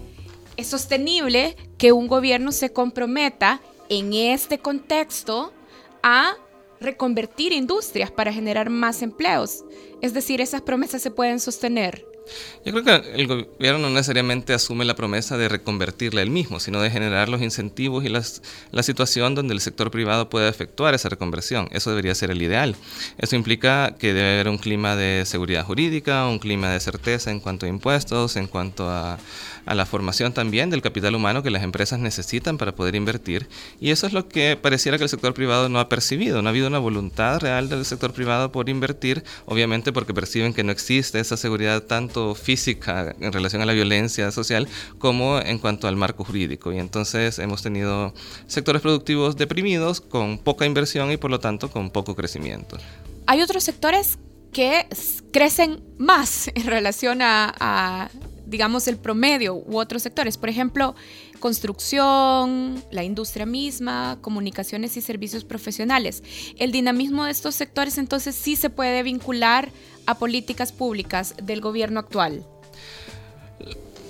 es 0.58 0.66
sostenible 0.66 1.56
que 1.78 1.92
un 1.92 2.08
gobierno 2.08 2.50
se 2.50 2.72
comprometa 2.72 3.62
en 3.88 4.12
este 4.12 4.58
contexto 4.58 5.52
a 6.02 6.34
reconvertir 6.80 7.52
industrias 7.52 8.10
para 8.10 8.32
generar 8.32 8.68
más 8.68 9.00
empleos. 9.02 9.64
Es 10.02 10.14
decir, 10.14 10.40
esas 10.40 10.62
promesas 10.62 11.00
se 11.00 11.12
pueden 11.12 11.38
sostener. 11.38 12.07
Yo 12.64 12.72
creo 12.72 12.84
que 12.84 13.12
el 13.14 13.26
gobierno 13.26 13.78
no 13.78 13.90
necesariamente 13.90 14.52
asume 14.52 14.84
la 14.84 14.94
promesa 14.94 15.36
de 15.36 15.48
reconvertirla 15.48 16.22
él 16.22 16.30
mismo, 16.30 16.60
sino 16.60 16.80
de 16.80 16.90
generar 16.90 17.28
los 17.28 17.42
incentivos 17.42 18.04
y 18.04 18.08
las, 18.08 18.42
la 18.72 18.82
situación 18.82 19.34
donde 19.34 19.54
el 19.54 19.60
sector 19.60 19.90
privado 19.90 20.28
pueda 20.28 20.48
efectuar 20.48 20.94
esa 20.94 21.08
reconversión. 21.08 21.68
Eso 21.72 21.90
debería 21.90 22.14
ser 22.14 22.30
el 22.30 22.42
ideal. 22.42 22.76
Eso 23.18 23.36
implica 23.36 23.96
que 23.98 24.12
debe 24.12 24.34
haber 24.34 24.48
un 24.48 24.58
clima 24.58 24.96
de 24.96 25.24
seguridad 25.26 25.64
jurídica, 25.64 26.26
un 26.26 26.38
clima 26.38 26.70
de 26.70 26.80
certeza 26.80 27.30
en 27.30 27.40
cuanto 27.40 27.66
a 27.66 27.68
impuestos, 27.68 28.36
en 28.36 28.46
cuanto 28.46 28.88
a, 28.88 29.18
a 29.68 29.74
la 29.74 29.86
formación 29.86 30.32
también 30.32 30.70
del 30.70 30.82
capital 30.82 31.14
humano 31.14 31.42
que 31.42 31.50
las 31.50 31.62
empresas 31.62 31.98
necesitan 31.98 32.58
para 32.58 32.74
poder 32.74 32.94
invertir. 32.94 33.48
Y 33.80 33.90
eso 33.90 34.06
es 34.06 34.12
lo 34.12 34.28
que 34.28 34.58
pareciera 34.60 34.98
que 34.98 35.04
el 35.04 35.10
sector 35.10 35.34
privado 35.34 35.68
no 35.68 35.78
ha 35.78 35.88
percibido. 35.88 36.42
No 36.42 36.48
ha 36.48 36.50
habido 36.50 36.68
una 36.68 36.78
voluntad 36.78 37.40
real 37.40 37.68
del 37.68 37.84
sector 37.84 38.12
privado 38.12 38.50
por 38.50 38.68
invertir, 38.68 39.24
obviamente 39.46 39.92
porque 39.92 40.14
perciben 40.14 40.54
que 40.54 40.64
no 40.64 40.72
existe 40.72 41.20
esa 41.20 41.36
seguridad 41.36 41.82
tanto 41.82 42.17
física 42.34 43.14
en 43.20 43.32
relación 43.32 43.62
a 43.62 43.66
la 43.66 43.72
violencia 43.72 44.30
social 44.30 44.68
como 44.98 45.38
en 45.40 45.58
cuanto 45.58 45.88
al 45.88 45.96
marco 45.96 46.24
jurídico. 46.24 46.72
Y 46.72 46.78
entonces 46.78 47.38
hemos 47.38 47.62
tenido 47.62 48.14
sectores 48.46 48.82
productivos 48.82 49.36
deprimidos 49.36 50.00
con 50.00 50.38
poca 50.38 50.66
inversión 50.66 51.10
y 51.10 51.16
por 51.16 51.30
lo 51.30 51.40
tanto 51.40 51.70
con 51.70 51.90
poco 51.90 52.14
crecimiento. 52.14 52.76
Hay 53.26 53.42
otros 53.42 53.64
sectores 53.64 54.18
que 54.52 54.86
crecen 55.30 55.82
más 55.98 56.48
en 56.54 56.66
relación 56.66 57.20
a, 57.22 58.10
digamos, 58.46 58.88
el 58.88 58.96
promedio 58.96 59.54
u 59.54 59.78
otros 59.78 60.02
sectores. 60.02 60.38
Por 60.38 60.48
ejemplo, 60.48 60.94
construcción, 61.38 62.82
la 62.90 63.04
industria 63.04 63.46
misma, 63.46 64.18
comunicaciones 64.20 64.96
y 64.96 65.00
servicios 65.00 65.44
profesionales. 65.44 66.22
El 66.58 66.72
dinamismo 66.72 67.24
de 67.24 67.30
estos 67.30 67.54
sectores 67.54 67.98
entonces 67.98 68.34
sí 68.34 68.56
se 68.56 68.70
puede 68.70 69.02
vincular 69.02 69.70
a 70.08 70.14
políticas 70.14 70.72
públicas 70.72 71.34
del 71.42 71.60
gobierno 71.60 72.00
actual. 72.00 72.42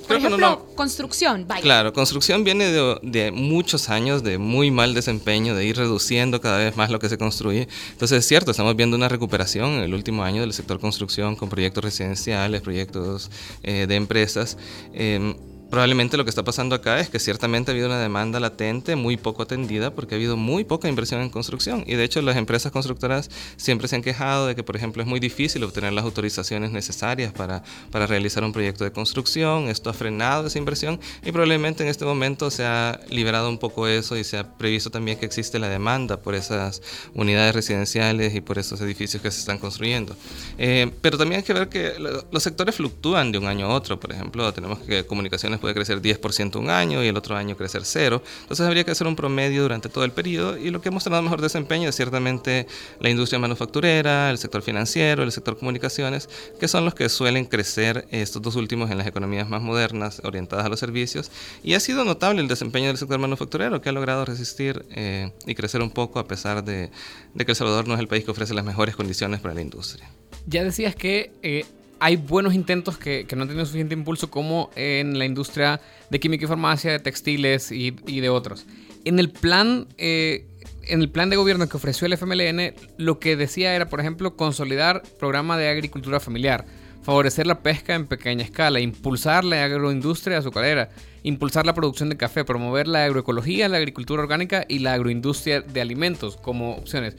Por 0.07 0.17
ejemplo, 0.17 0.67
construcción. 0.75 1.47
Claro, 1.61 1.93
construcción 1.93 2.43
viene 2.43 2.71
de, 2.71 3.31
muchos 3.31 3.91
años 3.91 4.23
de 4.23 4.39
muy 4.39 4.71
mal 4.71 4.95
desempeño, 4.95 5.55
de 5.55 5.67
ir 5.67 5.77
reduciendo 5.77 6.41
cada 6.41 6.59
vez 6.59 6.77
más 6.77 6.91
lo 6.91 6.99
que 6.99 7.11
se 7.11 7.19
construye. 7.19 7.69
Entonces 7.91 8.21
es 8.21 8.27
cierto, 8.27 8.53
estamos 8.53 8.75
viendo 8.75 8.97
una 8.97 9.09
recuperación 9.09 9.73
en 9.73 9.81
el 9.81 9.93
último 9.93 10.23
año 10.23 10.41
del 10.41 10.55
sector 10.55 10.81
construcción 10.81 11.37
con 11.37 11.51
proyectos 11.51 11.85
residenciales, 11.85 12.63
proyectos 12.63 13.31
eh, 13.63 13.87
de 13.87 13.97
empresas. 13.97 14.57
Em, 14.95 15.35
Probablemente 15.71 16.17
lo 16.17 16.25
que 16.25 16.31
está 16.31 16.45
pasando 16.45 16.75
acá 16.75 16.99
es 16.99 17.11
que 17.11 17.19
ciertamente 17.19 17.71
ha 17.71 17.73
habido 17.73 17.89
una 17.89 18.01
demanda 18.01 18.41
latente 18.41 18.97
muy 18.97 19.19
poco 19.19 19.43
atendida 19.43 19.91
porque 19.91 20.15
ha 20.15 20.17
habido 20.17 20.37
muy 20.39 20.65
poca 20.65 20.89
inversión 20.89 21.21
en 21.21 21.29
construcción. 21.29 21.85
Y 21.87 21.95
de 21.95 22.05
hecho 22.05 22.23
las 22.23 22.39
empresas 22.39 22.73
constructoras 22.73 23.31
siempre 23.59 23.87
se 23.87 23.97
han 23.97 24.03
quejado 24.03 24.47
de 24.47 24.55
que 24.55 24.63
por 24.63 24.77
ejemplo 24.77 25.03
es 25.03 25.09
muy 25.09 25.21
difícil 25.21 25.63
obtener 25.65 25.93
las 25.93 26.05
autorizaciones 26.05 26.71
necesarias 26.71 27.35
para, 27.35 27.63
para 27.91 28.07
realizar 28.07 28.45
un 28.45 28.53
proyecto 28.53 28.85
de 28.85 28.93
construcción, 28.93 29.69
esto 29.69 29.91
ha 29.91 29.93
frenado 29.93 30.47
esa 30.47 30.59
inversión 30.59 31.01
y 31.23 31.33
probablemente 31.33 31.83
en 31.83 31.91
este 31.91 32.07
momento 32.07 32.51
se 32.51 32.65
ha 32.65 32.99
liberado 33.11 33.51
un 33.51 33.59
poco 33.59 33.87
eso 33.87 34.17
y 34.17 34.25
se 34.25 34.39
ha 34.39 34.57
previsto 34.57 34.91
también 34.91 35.19
que 35.19 35.27
existe 35.27 35.59
la 35.59 35.69
demanda 35.69 36.17
por 36.17 36.35
esas 36.35 36.81
unidades 37.13 37.55
residenciales 37.55 38.35
y 38.35 38.41
por 38.41 38.59
esos 38.59 38.81
edificios 38.81 39.23
que 39.23 39.31
se 39.31 39.41
están 39.41 39.59
construyendo. 39.59 40.17
Eh, 40.57 40.91
pero 41.03 41.19
también 41.19 41.41
hay 41.41 41.45
que 41.45 41.53
ver 41.53 41.69
que 41.69 41.93
los 42.31 42.43
sectores 42.43 42.75
fluctúan 42.75 43.33
de 43.33 43.39
un 43.39 43.47
año 43.47 43.67
a 43.67 43.75
otro, 43.75 44.01
por 44.01 44.13
ejemplo 44.13 44.51
tenemos 44.55 44.79
que 44.79 45.05
comunicaciones 45.05 45.58
puede 45.59 45.75
crecer 45.75 46.01
10% 46.01 46.57
un 46.57 46.71
año 46.71 47.03
y 47.03 47.09
el 47.09 47.17
otro 47.17 47.37
año 47.37 47.57
crecer 47.57 47.83
cero. 47.85 48.23
Entonces 48.43 48.67
habría 48.67 48.85
que 48.85 48.91
hacer 48.91 49.07
un 49.07 49.17
promedio 49.17 49.63
durante 49.63 49.89
todo 49.89 50.05
el 50.05 50.13
periodo 50.13 50.57
y 50.57 50.71
lo 50.71 50.81
que 50.81 50.89
ha 50.89 50.93
mostrado 50.93 51.23
mejor 51.23 51.41
desempeño 51.41 51.89
es 51.89 51.97
ciertamente 51.97 52.67
la 53.01 53.11
industria 53.11 53.39
manufacturera, 53.39 54.31
el 54.31 54.39
sector 54.39 54.63
financiero, 54.63 55.23
el 55.23 55.33
sector 55.33 55.59
comunicaciones, 55.59 56.29
que 56.59 56.69
son 56.69 56.85
los 56.85 56.95
que 56.95 57.09
suelen 57.09 57.45
crecer 57.45 58.07
estos 58.11 58.41
dos 58.43 58.57
últimos 58.57 58.91
en 58.91 58.99
las 58.99 59.07
economías 59.07 59.49
más 59.49 59.63
modernas 59.63 60.21
orientadas 60.25 60.65
a 60.65 60.69
los 60.69 60.81
servicios. 60.81 61.31
Y 61.63 61.75
ha 61.75 61.81
sido 61.81 62.05
notable 62.05 62.41
el 62.41 62.49
desempeño 62.49 62.87
del 62.89 62.97
sector 62.97 63.19
manufacturero 63.19 63.81
que 63.81 63.89
ha 63.89 63.93
logrado 63.93 64.25
resistir 64.25 64.85
eh, 64.91 65.33
y 65.47 65.55
crecer 65.55 65.83
un 65.83 65.91
poco 65.91 66.19
a 66.19 66.27
pesar 66.27 66.65
de, 66.65 66.91
de, 67.35 67.45
que 67.45 67.53
El 67.53 67.57
Salvador 67.57 67.89
no 67.89 67.95
es 67.95 68.01
el 68.01 68.09
país 68.09 68.25
que 68.25 68.31
ofrece 68.31 68.55
las 68.55 68.65
mejores 68.65 68.97
condiciones 68.97 69.41
para 69.41 69.55
la 69.55 69.61
industria. 69.61 70.09
Ya 70.47 70.65
decías 70.65 70.95
que 70.95 71.33
eh, 71.43 71.65
hay 72.01 72.17
buenos 72.17 72.55
intentos 72.55 72.99
que, 72.99 73.27
no 73.35 73.43
han 73.43 73.49
tenido 73.49 73.67
suficiente 73.67 73.95
impulso 73.95 74.31
como 74.31 74.71
en 74.77 75.19
la 75.19 75.25
industria 75.25 75.81
de 76.11 76.21
química 76.21 76.45
y 76.45 76.49
farmacia, 76.49 76.93
de 76.93 76.99
textiles 76.99 77.73
y, 77.73 77.91
de 77.91 78.29
otros. 78.29 78.67
En 79.05 79.19
el 79.19 79.31
plan... 79.31 79.87
Eh, 79.99 80.45
en 80.91 81.03
el 81.03 81.11
plan 81.11 81.29
de 81.29 81.37
gobierno 81.37 81.69
que 81.69 81.77
ofreció 81.77 82.07
el 82.07 82.15
FMLN, 82.15 82.73
lo 82.97 83.19
que 83.19 83.37
decía 83.37 83.75
era, 83.75 83.91
por 83.91 84.01
ejemplo, 84.01 84.37
consolidar 84.37 85.03
programa 85.19 85.59
de 85.59 85.69
agricultura 85.69 86.19
familiar, 86.19 86.65
favorecer 87.03 87.47
la 87.47 87.61
pesca 87.61 87.95
en 87.95 88.07
pequeña 88.07 88.43
escala, 88.43 88.81
impulsar 88.81 89.45
la 89.45 89.65
agroindustria 89.65 90.39
azucarera, 90.39 90.89
impulsar 91.25 91.67
la 91.67 91.75
producción 91.75 92.09
de 92.09 92.17
café, 92.17 92.43
promover 92.43 92.89
la 92.89 93.05
agroecología, 93.05 93.69
la 93.69 93.77
agricultura 93.77 94.23
orgánica 94.23 94.65
y 94.67 94.79
la 94.79 94.95
agroindustria 94.95 95.61
de 95.61 95.81
alimentos 95.83 96.39
como 96.39 96.77
opciones 96.77 97.17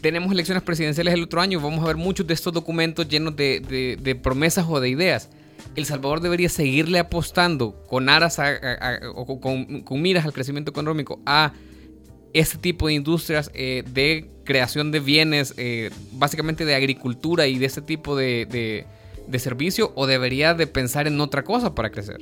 tenemos 0.00 0.32
elecciones 0.32 0.62
presidenciales 0.62 1.14
el 1.14 1.24
otro 1.24 1.40
año, 1.40 1.60
vamos 1.60 1.84
a 1.84 1.88
ver 1.88 1.96
muchos 1.96 2.26
de 2.26 2.34
estos 2.34 2.52
documentos 2.52 3.08
llenos 3.08 3.36
de, 3.36 4.20
promesas 4.22 4.66
o 4.68 4.80
de 4.80 4.88
ideas. 4.88 5.28
El 5.74 5.84
Salvador 5.84 6.20
debería 6.20 6.48
seguirle 6.48 6.98
apostando 6.98 7.84
con 7.86 8.08
aras 8.08 8.38
o 9.14 9.40
con, 9.40 10.02
miras 10.02 10.24
al 10.24 10.32
crecimiento 10.32 10.70
económico 10.70 11.20
a 11.26 11.52
este 12.32 12.58
tipo 12.58 12.88
de 12.88 12.94
industrias 12.94 13.50
eh, 13.54 13.84
de 13.92 14.30
creación 14.44 14.92
de 14.92 15.00
bienes, 15.00 15.54
eh, 15.56 15.90
básicamente 16.12 16.64
de 16.64 16.74
agricultura 16.74 17.46
y 17.46 17.58
de 17.58 17.66
este 17.66 17.82
tipo 17.82 18.16
de, 18.16 18.86
de 19.26 19.38
servicio, 19.38 19.92
o 19.94 20.06
debería 20.06 20.54
de 20.54 20.66
pensar 20.66 21.06
en 21.06 21.20
otra 21.20 21.44
cosa 21.44 21.74
para 21.74 21.90
crecer. 21.90 22.18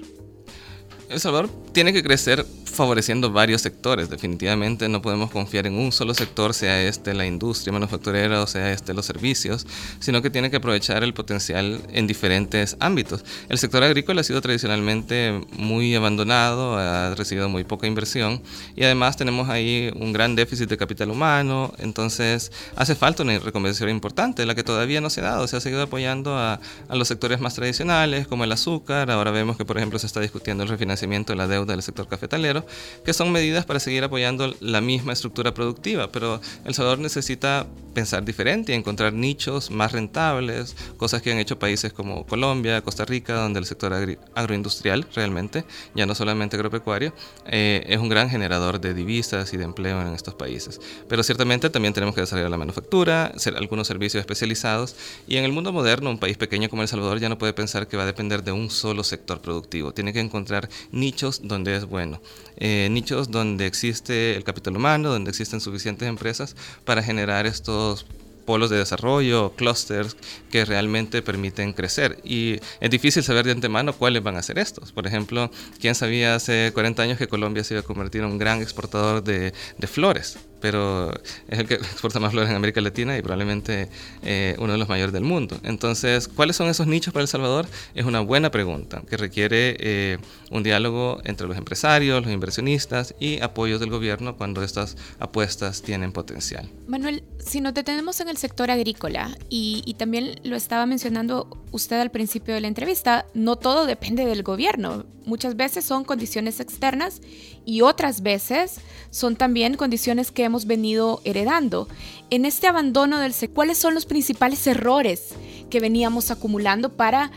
El 1.08 1.20
Salvador 1.20 1.50
tiene 1.72 1.92
que 1.92 2.02
crecer 2.02 2.44
favoreciendo 2.76 3.32
varios 3.32 3.62
sectores. 3.62 4.08
Definitivamente 4.08 4.88
no 4.88 5.02
podemos 5.02 5.30
confiar 5.30 5.66
en 5.66 5.74
un 5.74 5.90
solo 5.92 6.14
sector, 6.14 6.54
sea 6.54 6.82
este 6.82 7.14
la 7.14 7.26
industria 7.26 7.72
manufacturera 7.72 8.42
o 8.42 8.46
sea 8.46 8.72
este 8.72 8.94
los 8.94 9.06
servicios, 9.06 9.66
sino 9.98 10.22
que 10.22 10.30
tiene 10.30 10.50
que 10.50 10.56
aprovechar 10.58 11.02
el 11.02 11.14
potencial 11.14 11.80
en 11.92 12.06
diferentes 12.06 12.76
ámbitos. 12.80 13.24
El 13.48 13.58
sector 13.58 13.82
agrícola 13.82 14.20
ha 14.20 14.24
sido 14.24 14.40
tradicionalmente 14.40 15.40
muy 15.52 15.94
abandonado, 15.94 16.78
ha 16.78 17.14
recibido 17.14 17.48
muy 17.48 17.64
poca 17.64 17.86
inversión 17.86 18.42
y 18.76 18.84
además 18.84 19.16
tenemos 19.16 19.48
ahí 19.48 19.90
un 19.96 20.12
gran 20.12 20.36
déficit 20.36 20.68
de 20.68 20.76
capital 20.76 21.10
humano, 21.10 21.72
entonces 21.78 22.52
hace 22.76 22.94
falta 22.94 23.22
una 23.22 23.38
reconversión 23.38 23.88
importante, 23.88 24.44
la 24.46 24.54
que 24.54 24.62
todavía 24.62 25.00
no 25.00 25.10
se 25.10 25.20
ha 25.20 25.24
dado. 25.24 25.46
Se 25.46 25.56
ha 25.56 25.60
seguido 25.60 25.82
apoyando 25.82 26.36
a, 26.36 26.60
a 26.88 26.96
los 26.96 27.08
sectores 27.08 27.40
más 27.40 27.54
tradicionales 27.54 28.26
como 28.28 28.44
el 28.44 28.52
azúcar, 28.52 29.10
ahora 29.10 29.30
vemos 29.30 29.56
que 29.56 29.64
por 29.64 29.78
ejemplo 29.78 29.98
se 29.98 30.06
está 30.06 30.20
discutiendo 30.20 30.62
el 30.62 30.68
refinanciamiento 30.68 31.32
de 31.32 31.36
la 31.36 31.46
deuda 31.46 31.72
del 31.72 31.82
sector 31.82 32.06
cafetalero, 32.08 32.65
que 33.04 33.12
son 33.12 33.32
medidas 33.32 33.64
para 33.64 33.80
seguir 33.80 34.04
apoyando 34.04 34.54
la 34.60 34.80
misma 34.80 35.12
estructura 35.12 35.54
productiva, 35.54 36.10
pero 36.10 36.40
El 36.64 36.74
Salvador 36.74 36.98
necesita 36.98 37.66
pensar 37.96 38.24
diferente 38.24 38.72
y 38.72 38.74
encontrar 38.74 39.14
nichos 39.14 39.70
más 39.70 39.92
rentables, 39.92 40.76
cosas 40.98 41.22
que 41.22 41.32
han 41.32 41.38
hecho 41.38 41.58
países 41.58 41.94
como 41.94 42.26
Colombia, 42.26 42.82
Costa 42.82 43.06
Rica, 43.06 43.34
donde 43.36 43.58
el 43.58 43.64
sector 43.64 43.94
agroindustrial 44.34 45.06
realmente, 45.14 45.64
ya 45.94 46.04
no 46.04 46.14
solamente 46.14 46.56
agropecuario, 46.56 47.14
eh, 47.46 47.84
es 47.86 47.98
un 47.98 48.10
gran 48.10 48.28
generador 48.28 48.82
de 48.82 48.92
divisas 48.92 49.52
y 49.54 49.56
de 49.56 49.64
empleo 49.64 49.98
en 50.02 50.08
estos 50.08 50.34
países. 50.34 50.78
Pero 51.08 51.22
ciertamente 51.22 51.70
también 51.70 51.94
tenemos 51.94 52.14
que 52.14 52.20
desarrollar 52.20 52.50
la 52.50 52.58
manufactura, 52.58 53.32
hacer 53.34 53.56
algunos 53.56 53.86
servicios 53.86 54.20
especializados 54.20 54.94
y 55.26 55.38
en 55.38 55.44
el 55.44 55.52
mundo 55.52 55.72
moderno, 55.72 56.10
un 56.10 56.18
país 56.18 56.36
pequeño 56.36 56.68
como 56.68 56.82
El 56.82 56.88
Salvador 56.88 57.18
ya 57.18 57.30
no 57.30 57.38
puede 57.38 57.54
pensar 57.54 57.88
que 57.88 57.96
va 57.96 58.02
a 58.02 58.06
depender 58.06 58.44
de 58.44 58.52
un 58.52 58.68
solo 58.68 59.04
sector 59.04 59.40
productivo, 59.40 59.92
tiene 59.92 60.12
que 60.12 60.20
encontrar 60.20 60.68
nichos 60.92 61.40
donde 61.44 61.76
es 61.76 61.86
bueno. 61.86 62.20
Eh, 62.56 62.88
nichos 62.90 63.30
donde 63.30 63.66
existe 63.66 64.36
el 64.36 64.44
capital 64.44 64.76
humano, 64.76 65.10
donde 65.10 65.30
existen 65.30 65.60
suficientes 65.60 66.08
empresas 66.08 66.56
para 66.84 67.02
generar 67.02 67.46
estos 67.46 68.06
polos 68.46 68.70
de 68.70 68.78
desarrollo, 68.78 69.52
clusters 69.56 70.16
que 70.50 70.64
realmente 70.64 71.20
permiten 71.20 71.74
crecer. 71.74 72.18
Y 72.24 72.60
es 72.80 72.90
difícil 72.90 73.22
saber 73.22 73.44
de 73.44 73.52
antemano 73.52 73.92
cuáles 73.92 74.22
van 74.22 74.36
a 74.36 74.42
ser 74.42 74.58
estos. 74.58 74.92
Por 74.92 75.06
ejemplo, 75.06 75.50
¿quién 75.80 75.94
sabía 75.94 76.36
hace 76.36 76.70
40 76.72 77.02
años 77.02 77.18
que 77.18 77.28
Colombia 77.28 77.64
se 77.64 77.74
iba 77.74 77.80
a 77.80 77.84
convertir 77.84 78.22
en 78.22 78.28
un 78.28 78.38
gran 78.38 78.62
exportador 78.62 79.22
de, 79.22 79.52
de 79.76 79.86
flores? 79.86 80.38
Pero 80.66 81.12
es 81.46 81.60
el 81.60 81.68
que 81.68 81.74
exporta 81.74 82.18
más 82.18 82.32
flores 82.32 82.50
en 82.50 82.56
América 82.56 82.80
Latina 82.80 83.16
y 83.16 83.22
probablemente 83.22 83.88
eh, 84.24 84.56
uno 84.58 84.72
de 84.72 84.78
los 84.78 84.88
mayores 84.88 85.12
del 85.12 85.22
mundo. 85.22 85.60
Entonces, 85.62 86.26
¿cuáles 86.26 86.56
son 86.56 86.66
esos 86.68 86.88
nichos 86.88 87.14
para 87.14 87.22
El 87.22 87.28
Salvador? 87.28 87.68
Es 87.94 88.04
una 88.04 88.18
buena 88.18 88.50
pregunta 88.50 89.04
que 89.08 89.16
requiere 89.16 89.76
eh, 89.78 90.18
un 90.50 90.64
diálogo 90.64 91.20
entre 91.22 91.46
los 91.46 91.56
empresarios, 91.56 92.20
los 92.20 92.32
inversionistas 92.32 93.14
y 93.20 93.40
apoyos 93.42 93.78
del 93.78 93.90
gobierno 93.90 94.36
cuando 94.36 94.64
estas 94.64 94.96
apuestas 95.20 95.82
tienen 95.82 96.10
potencial. 96.10 96.68
Manuel, 96.88 97.22
si 97.38 97.60
nos 97.60 97.72
detenemos 97.72 98.18
en 98.18 98.28
el 98.28 98.36
sector 98.36 98.72
agrícola 98.72 99.38
y, 99.48 99.84
y 99.86 99.94
también 99.94 100.40
lo 100.42 100.56
estaba 100.56 100.84
mencionando 100.84 101.64
usted 101.70 102.00
al 102.00 102.10
principio 102.10 102.54
de 102.54 102.60
la 102.60 102.66
entrevista, 102.66 103.26
no 103.34 103.54
todo 103.54 103.86
depende 103.86 104.26
del 104.26 104.42
gobierno. 104.42 105.04
Muchas 105.24 105.56
veces 105.56 105.84
son 105.84 106.04
condiciones 106.04 106.58
externas 106.60 107.20
y 107.64 107.80
otras 107.82 108.22
veces 108.22 108.80
son 109.10 109.36
también 109.36 109.74
condiciones 109.74 110.30
que 110.30 110.44
hemos 110.44 110.55
venido 110.64 111.20
heredando. 111.24 111.88
En 112.30 112.46
este 112.46 112.66
abandono 112.66 113.18
del 113.18 113.34
sector, 113.34 113.54
¿cuáles 113.56 113.78
son 113.78 113.92
los 113.92 114.06
principales 114.06 114.66
errores 114.66 115.34
que 115.68 115.80
veníamos 115.80 116.30
acumulando 116.30 116.96
para 116.96 117.30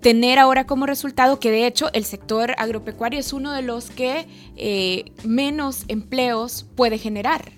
tener 0.00 0.38
ahora 0.38 0.66
como 0.66 0.86
resultado 0.86 1.38
que 1.40 1.50
de 1.50 1.66
hecho 1.66 1.90
el 1.92 2.04
sector 2.04 2.54
agropecuario 2.58 3.20
es 3.20 3.32
uno 3.32 3.52
de 3.52 3.62
los 3.62 3.90
que 3.90 4.26
eh, 4.56 5.12
menos 5.24 5.84
empleos 5.88 6.64
puede 6.74 6.98
generar. 6.98 7.52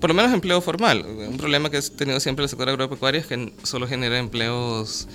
Por 0.00 0.10
lo 0.10 0.14
menos 0.14 0.32
empleo 0.32 0.60
formal. 0.60 1.04
Un 1.06 1.36
problema 1.36 1.70
que 1.70 1.76
ha 1.76 1.82
tenido 1.82 2.18
siempre 2.18 2.44
el 2.44 2.48
sector 2.48 2.68
agropecuario 2.68 3.20
es 3.20 3.26
que 3.26 3.52
solo 3.62 3.86
genera 3.86 4.18
empleos 4.18 5.06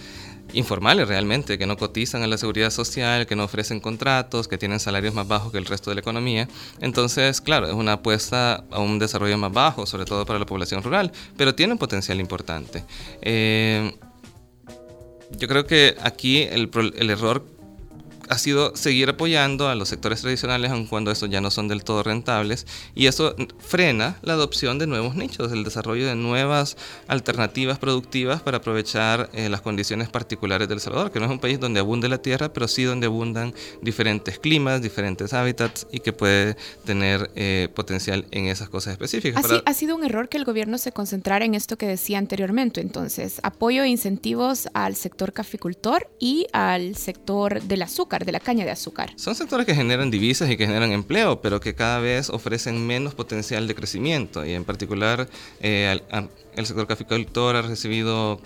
informales 0.53 1.07
realmente, 1.07 1.57
que 1.57 1.65
no 1.65 1.77
cotizan 1.77 2.23
a 2.23 2.27
la 2.27 2.37
seguridad 2.37 2.69
social, 2.69 3.25
que 3.25 3.35
no 3.35 3.43
ofrecen 3.43 3.79
contratos, 3.79 4.47
que 4.47 4.57
tienen 4.57 4.79
salarios 4.79 5.13
más 5.13 5.27
bajos 5.27 5.51
que 5.51 5.57
el 5.57 5.65
resto 5.65 5.91
de 5.91 5.95
la 5.95 6.01
economía. 6.01 6.47
Entonces, 6.79 7.41
claro, 7.41 7.67
es 7.67 7.73
una 7.73 7.93
apuesta 7.93 8.63
a 8.71 8.79
un 8.79 8.99
desarrollo 8.99 9.37
más 9.37 9.51
bajo, 9.51 9.85
sobre 9.85 10.05
todo 10.05 10.25
para 10.25 10.39
la 10.39 10.45
población 10.45 10.83
rural, 10.83 11.11
pero 11.35 11.55
tiene 11.55 11.73
un 11.73 11.79
potencial 11.79 12.19
importante. 12.19 12.83
Eh, 13.21 13.95
yo 15.31 15.47
creo 15.47 15.65
que 15.65 15.95
aquí 16.01 16.43
el, 16.43 16.69
el 16.95 17.09
error 17.09 17.56
ha 18.29 18.37
sido 18.37 18.75
seguir 18.75 19.09
apoyando 19.09 19.69
a 19.69 19.75
los 19.75 19.89
sectores 19.89 20.21
tradicionales 20.21 20.71
aun 20.71 20.85
cuando 20.87 21.11
estos 21.11 21.29
ya 21.29 21.41
no 21.41 21.51
son 21.51 21.67
del 21.67 21.83
todo 21.83 22.03
rentables 22.03 22.65
y 22.95 23.07
eso 23.07 23.35
frena 23.59 24.17
la 24.21 24.33
adopción 24.33 24.79
de 24.79 24.87
nuevos 24.87 25.15
nichos, 25.15 25.51
el 25.51 25.63
desarrollo 25.63 26.07
de 26.07 26.15
nuevas 26.15 26.77
alternativas 27.07 27.79
productivas 27.79 28.41
para 28.41 28.57
aprovechar 28.57 29.29
eh, 29.33 29.49
las 29.49 29.61
condiciones 29.61 30.09
particulares 30.09 30.67
del 30.67 30.79
Salvador, 30.79 31.11
que 31.11 31.19
no 31.19 31.25
es 31.25 31.31
un 31.31 31.39
país 31.39 31.59
donde 31.59 31.79
abunde 31.79 32.09
la 32.09 32.17
tierra, 32.19 32.51
pero 32.51 32.67
sí 32.67 32.83
donde 32.83 33.07
abundan 33.07 33.53
diferentes 33.81 34.39
climas, 34.39 34.81
diferentes 34.81 35.33
hábitats 35.33 35.87
y 35.91 35.99
que 35.99 36.13
puede 36.13 36.55
tener 36.85 37.31
eh, 37.35 37.69
potencial 37.73 38.25
en 38.31 38.47
esas 38.47 38.69
cosas 38.69 38.93
específicas. 38.93 39.45
Así, 39.45 39.61
Ha 39.65 39.73
sido 39.73 39.95
un 39.95 40.03
error 40.03 40.29
que 40.29 40.37
el 40.37 40.45
gobierno 40.45 40.77
se 40.77 40.91
concentrara 40.91 41.45
en 41.45 41.53
esto 41.53 41.77
que 41.77 41.87
decía 41.87 42.17
anteriormente, 42.17 42.81
entonces 42.81 43.39
apoyo 43.43 43.83
e 43.83 43.87
incentivos 43.87 44.67
al 44.73 44.95
sector 44.95 45.33
caficultor 45.33 46.09
y 46.19 46.47
al 46.53 46.95
sector 46.95 47.61
del 47.61 47.81
azúcar 47.81 48.16
de 48.25 48.31
la 48.31 48.39
caña 48.39 48.65
de 48.65 48.71
azúcar. 48.71 49.11
Son 49.15 49.35
sectores 49.35 49.65
que 49.65 49.75
generan 49.75 50.11
divisas 50.11 50.49
y 50.49 50.57
que 50.57 50.65
generan 50.65 50.91
empleo, 50.91 51.41
pero 51.41 51.59
que 51.59 51.75
cada 51.75 51.99
vez 51.99 52.29
ofrecen 52.29 52.85
menos 52.85 53.13
potencial 53.13 53.67
de 53.67 53.75
crecimiento. 53.75 54.45
Y 54.45 54.53
en 54.53 54.63
particular, 54.63 55.27
eh, 55.59 55.99
el 56.55 56.65
sector 56.65 56.87
caficultor 56.87 57.55
ha 57.55 57.61
recibido 57.61 58.41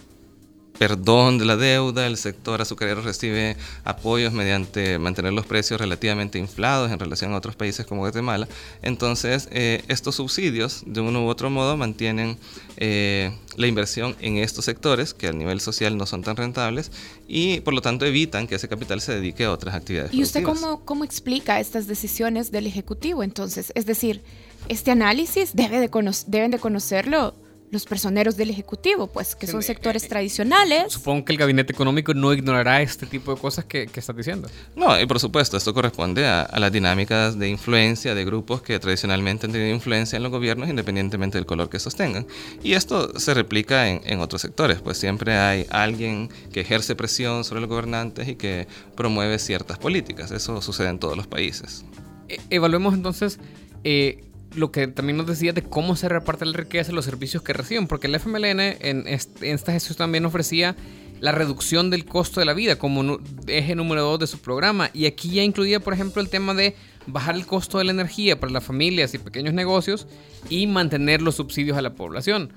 perdón 0.82 1.38
de 1.38 1.46
la 1.46 1.58
deuda, 1.58 2.08
el 2.08 2.18
sector 2.18 2.60
azucarero 2.60 3.04
recibe 3.04 3.56
apoyos 3.84 4.34
mediante 4.34 4.98
mantener 4.98 5.32
los 5.32 5.46
precios 5.46 5.80
relativamente 5.80 6.40
inflados 6.40 6.92
en 6.92 6.98
relación 6.98 7.34
a 7.34 7.38
otros 7.38 7.56
países 7.56 7.86
como 7.86 8.02
Guatemala. 8.02 8.48
Entonces, 8.82 9.48
eh, 9.52 9.84
estos 9.90 10.16
subsidios, 10.16 10.82
de 10.88 11.02
uno 11.02 11.24
u 11.24 11.30
otro 11.30 11.52
modo, 11.52 11.78
mantienen 11.78 12.36
eh, 12.78 13.32
la 13.58 13.68
inversión 13.68 14.16
en 14.22 14.38
estos 14.38 14.66
sectores, 14.66 15.14
que 15.14 15.28
a 15.28 15.34
nivel 15.34 15.62
social 15.62 15.96
no 15.98 16.08
son 16.08 16.24
tan 16.24 16.36
rentables, 16.36 16.92
y 17.28 17.60
por 17.60 17.76
lo 17.76 17.84
tanto 17.84 18.08
evitan 18.08 18.48
que 18.48 18.56
ese 18.56 18.68
capital 18.68 19.02
se 19.02 19.14
dedique 19.14 19.44
a 19.44 19.52
otras 19.52 19.76
actividades. 19.76 20.12
¿Y 20.16 20.24
usted 20.24 20.42
cómo, 20.42 20.84
cómo 20.84 21.04
explica 21.04 21.60
estas 21.60 21.86
decisiones 21.86 22.52
del 22.52 22.66
Ejecutivo 22.66 23.22
entonces? 23.22 23.72
Es 23.76 23.86
decir, 23.86 24.24
este 24.68 24.90
análisis 24.90 25.56
debe 25.56 25.80
de 25.80 25.92
deben 26.26 26.50
de 26.50 26.58
conocerlo 26.58 27.36
los 27.72 27.86
personeros 27.86 28.36
del 28.36 28.50
Ejecutivo, 28.50 29.08
pues, 29.08 29.34
que 29.34 29.48
son 29.48 29.64
sectores 29.64 30.08
tradicionales. 30.08 30.92
Supongo 30.92 31.24
que 31.24 31.32
el 31.32 31.38
gabinete 31.38 31.72
económico 31.72 32.14
no 32.14 32.34
ignorará 32.34 32.82
este 32.82 33.06
tipo 33.06 33.34
de 33.34 33.40
cosas 33.40 33.64
que, 33.64 33.88
que 33.88 34.02
estás 34.02 34.16
diciendo. 34.16 34.50
No, 34.76 35.00
y 35.00 35.06
por 35.06 35.22
supuesto, 35.22 35.56
esto 35.56 35.74
corresponde 35.74 36.28
a, 36.28 36.50
las 36.60 36.72
dinámicas 36.72 37.40
de 37.40 37.48
influencia 37.48 38.14
de 38.14 38.26
grupos 38.26 38.62
que 38.62 38.78
tradicionalmente 38.78 39.46
han 39.46 39.54
tenido 39.54 39.74
influencia 39.74 40.18
en 40.18 40.24
los 40.24 40.32
gobiernos, 40.32 40.68
independientemente 40.68 41.38
del 41.38 41.46
color 41.46 41.70
que 41.70 41.80
sostengan. 41.80 42.28
Y 42.62 42.74
esto 42.74 43.18
se 43.18 43.34
replica 43.34 43.88
en, 43.88 44.02
en 44.04 44.20
otros 44.20 44.42
sectores, 44.42 44.82
pues 44.82 44.98
siempre 44.98 45.38
hay 45.38 45.66
alguien 45.70 46.30
que 46.52 46.60
ejerce 46.62 46.96
presión 46.96 47.46
sobre 47.46 47.62
los 47.62 47.70
gobernantes 47.70 48.28
y 48.28 48.36
que 48.36 48.68
promueve 48.98 49.40
ciertas 49.40 49.78
políticas. 49.78 50.32
Eso 50.32 50.62
sucede 50.62 50.90
en 50.90 51.00
todos 51.00 51.16
los 51.16 51.28
países. 51.28 51.86
E 52.28 52.38
evaluemos 52.50 52.94
entonces... 52.94 53.40
Eh, 53.84 54.26
lo 54.56 54.72
que 54.72 54.88
también 54.88 55.18
nos 55.18 55.28
decía 55.28 55.54
de 55.54 55.64
cómo 55.64 55.96
se 55.96 56.10
reparte 56.10 56.46
la 56.46 56.58
riqueza 56.58 56.92
y 56.92 56.96
los 56.96 57.06
servicios 57.06 57.44
que 57.44 57.54
reciben, 57.54 57.88
porque 57.88 58.08
el 58.08 58.16
FMLN 58.16 58.60
en, 58.60 59.08
esta 59.08 59.72
gestión 59.72 59.98
también 59.98 60.26
ofrecía 60.26 60.76
la 61.20 61.32
reducción 61.32 61.90
del 61.90 62.06
costo 62.06 62.40
de 62.40 62.46
la 62.46 62.54
vida 62.54 62.78
como 62.78 63.20
eje 63.48 63.76
número 63.76 64.02
dos 64.02 64.20
de 64.20 64.28
su 64.28 64.40
programa. 64.40 64.90
Y 64.94 65.06
aquí 65.06 65.30
ya 65.30 65.44
incluía, 65.44 65.80
por 65.80 65.94
ejemplo, 65.94 66.22
el 66.22 66.30
tema 66.30 66.54
de 66.54 66.76
bajar 67.08 67.36
el 67.36 67.46
costo 67.46 67.78
de 67.78 67.84
la 67.86 67.92
energía 67.92 68.40
para 68.40 68.52
las 68.52 68.64
familias 68.64 69.14
y 69.14 69.20
pequeños 69.20 69.54
negocios 69.54 70.08
y 70.50 70.68
mantener 70.68 71.22
los 71.22 71.36
subsidios 71.36 71.78
a 71.78 71.82
la 71.82 71.94
población. 71.94 72.52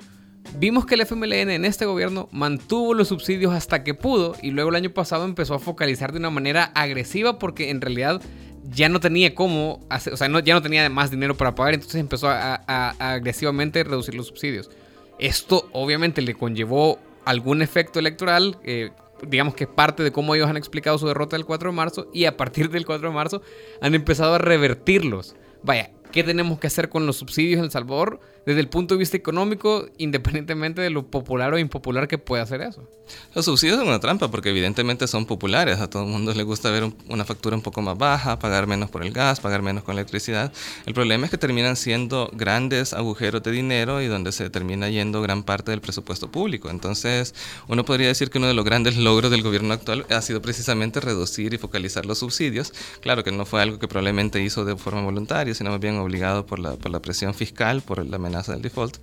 Vimos 0.58 0.86
que 0.86 0.94
el 0.94 1.00
FMLN 1.00 1.50
en 1.50 1.64
este 1.64 1.86
gobierno 1.86 2.28
mantuvo 2.30 2.94
los 2.94 3.08
subsidios 3.08 3.52
hasta 3.52 3.82
que 3.82 3.94
pudo 3.94 4.36
y 4.42 4.50
luego 4.50 4.70
el 4.70 4.76
año 4.76 4.90
pasado 4.90 5.24
empezó 5.24 5.54
a 5.54 5.58
focalizar 5.58 6.12
de 6.12 6.18
una 6.18 6.30
manera 6.30 6.64
agresiva 6.74 7.38
porque 7.38 7.70
en 7.70 7.80
realidad 7.80 8.22
ya 8.70 8.88
no 8.88 9.00
tenía 9.00 9.34
cómo, 9.34 9.80
o 9.90 10.16
sea, 10.16 10.28
no, 10.28 10.38
ya 10.40 10.54
no 10.54 10.62
tenía 10.62 10.88
más 10.88 11.10
dinero 11.10 11.36
para 11.36 11.54
pagar, 11.54 11.74
entonces 11.74 12.00
empezó 12.00 12.28
a, 12.28 12.54
agresivamente 12.98 13.84
reducir 13.84 14.14
los 14.14 14.28
subsidios. 14.28 14.70
Esto 15.18 15.68
obviamente 15.72 16.22
le 16.22 16.34
conllevó 16.34 16.98
algún 17.24 17.62
efecto 17.62 17.98
electoral, 17.98 18.58
eh, 18.64 18.90
digamos 19.26 19.54
que 19.54 19.66
parte 19.66 20.02
de 20.02 20.12
cómo 20.12 20.34
ellos 20.34 20.48
han 20.48 20.56
explicado 20.56 20.98
su 20.98 21.06
derrota 21.06 21.36
del 21.36 21.46
4 21.46 21.70
de 21.70 21.76
marzo, 21.76 22.08
y 22.12 22.24
a 22.24 22.36
partir 22.36 22.70
del 22.70 22.86
4 22.86 23.08
de 23.08 23.14
marzo 23.14 23.42
han 23.80 23.94
empezado 23.94 24.34
a 24.34 24.38
revertirlos. 24.38 25.36
Vaya, 25.62 25.90
¿qué 26.14 26.22
tenemos 26.22 26.60
que 26.60 26.68
hacer 26.68 26.88
con 26.88 27.06
los 27.06 27.16
subsidios 27.16 27.58
en 27.58 27.64
El 27.64 27.70
Salvador? 27.72 28.20
desde 28.46 28.60
el 28.60 28.68
punto 28.68 28.94
de 28.94 28.98
vista 28.98 29.16
económico, 29.16 29.86
independientemente 29.98 30.82
de 30.82 30.90
lo 30.90 31.06
popular 31.06 31.54
o 31.54 31.58
impopular 31.58 32.08
que 32.08 32.18
pueda 32.18 32.42
hacer 32.42 32.60
eso. 32.60 32.86
Los 33.34 33.44
subsidios 33.44 33.78
son 33.78 33.88
una 33.88 34.00
trampa 34.00 34.30
porque 34.30 34.50
evidentemente 34.50 35.06
son 35.06 35.26
populares. 35.26 35.78
A 35.80 35.90
todo 35.90 36.04
el 36.04 36.08
mundo 36.08 36.32
le 36.32 36.42
gusta 36.42 36.70
ver 36.70 36.90
una 37.08 37.24
factura 37.24 37.54
un 37.56 37.62
poco 37.62 37.82
más 37.82 37.98
baja, 37.98 38.38
pagar 38.38 38.66
menos 38.66 38.90
por 38.90 39.02
el 39.02 39.12
gas, 39.12 39.40
pagar 39.40 39.62
menos 39.62 39.84
con 39.84 39.94
electricidad. 39.94 40.52
El 40.86 40.94
problema 40.94 41.26
es 41.26 41.30
que 41.30 41.38
terminan 41.38 41.76
siendo 41.76 42.30
grandes 42.32 42.92
agujeros 42.92 43.42
de 43.42 43.50
dinero 43.50 44.00
y 44.00 44.06
donde 44.06 44.32
se 44.32 44.48
termina 44.50 44.88
yendo 44.88 45.20
gran 45.20 45.42
parte 45.42 45.70
del 45.70 45.80
presupuesto 45.80 46.30
público. 46.30 46.70
Entonces, 46.70 47.34
uno 47.68 47.84
podría 47.84 48.08
decir 48.08 48.30
que 48.30 48.38
uno 48.38 48.46
de 48.46 48.54
los 48.54 48.64
grandes 48.64 48.96
logros 48.96 49.30
del 49.30 49.42
gobierno 49.42 49.74
actual 49.74 50.06
ha 50.10 50.22
sido 50.22 50.40
precisamente 50.40 51.00
reducir 51.00 51.52
y 51.52 51.58
focalizar 51.58 52.06
los 52.06 52.18
subsidios. 52.18 52.72
Claro 53.00 53.22
que 53.22 53.32
no 53.32 53.44
fue 53.44 53.60
algo 53.60 53.78
que 53.78 53.88
probablemente 53.88 54.42
hizo 54.42 54.64
de 54.64 54.76
forma 54.76 55.02
voluntaria, 55.02 55.54
sino 55.54 55.70
más 55.70 55.80
bien 55.80 55.98
obligado 56.04 56.46
por 56.46 56.58
la, 56.58 56.74
por 56.74 56.90
la 56.90 57.00
presión 57.00 57.34
fiscal, 57.34 57.82
por 57.82 58.04
la 58.04 58.18
del 58.42 58.62
default. 58.62 58.96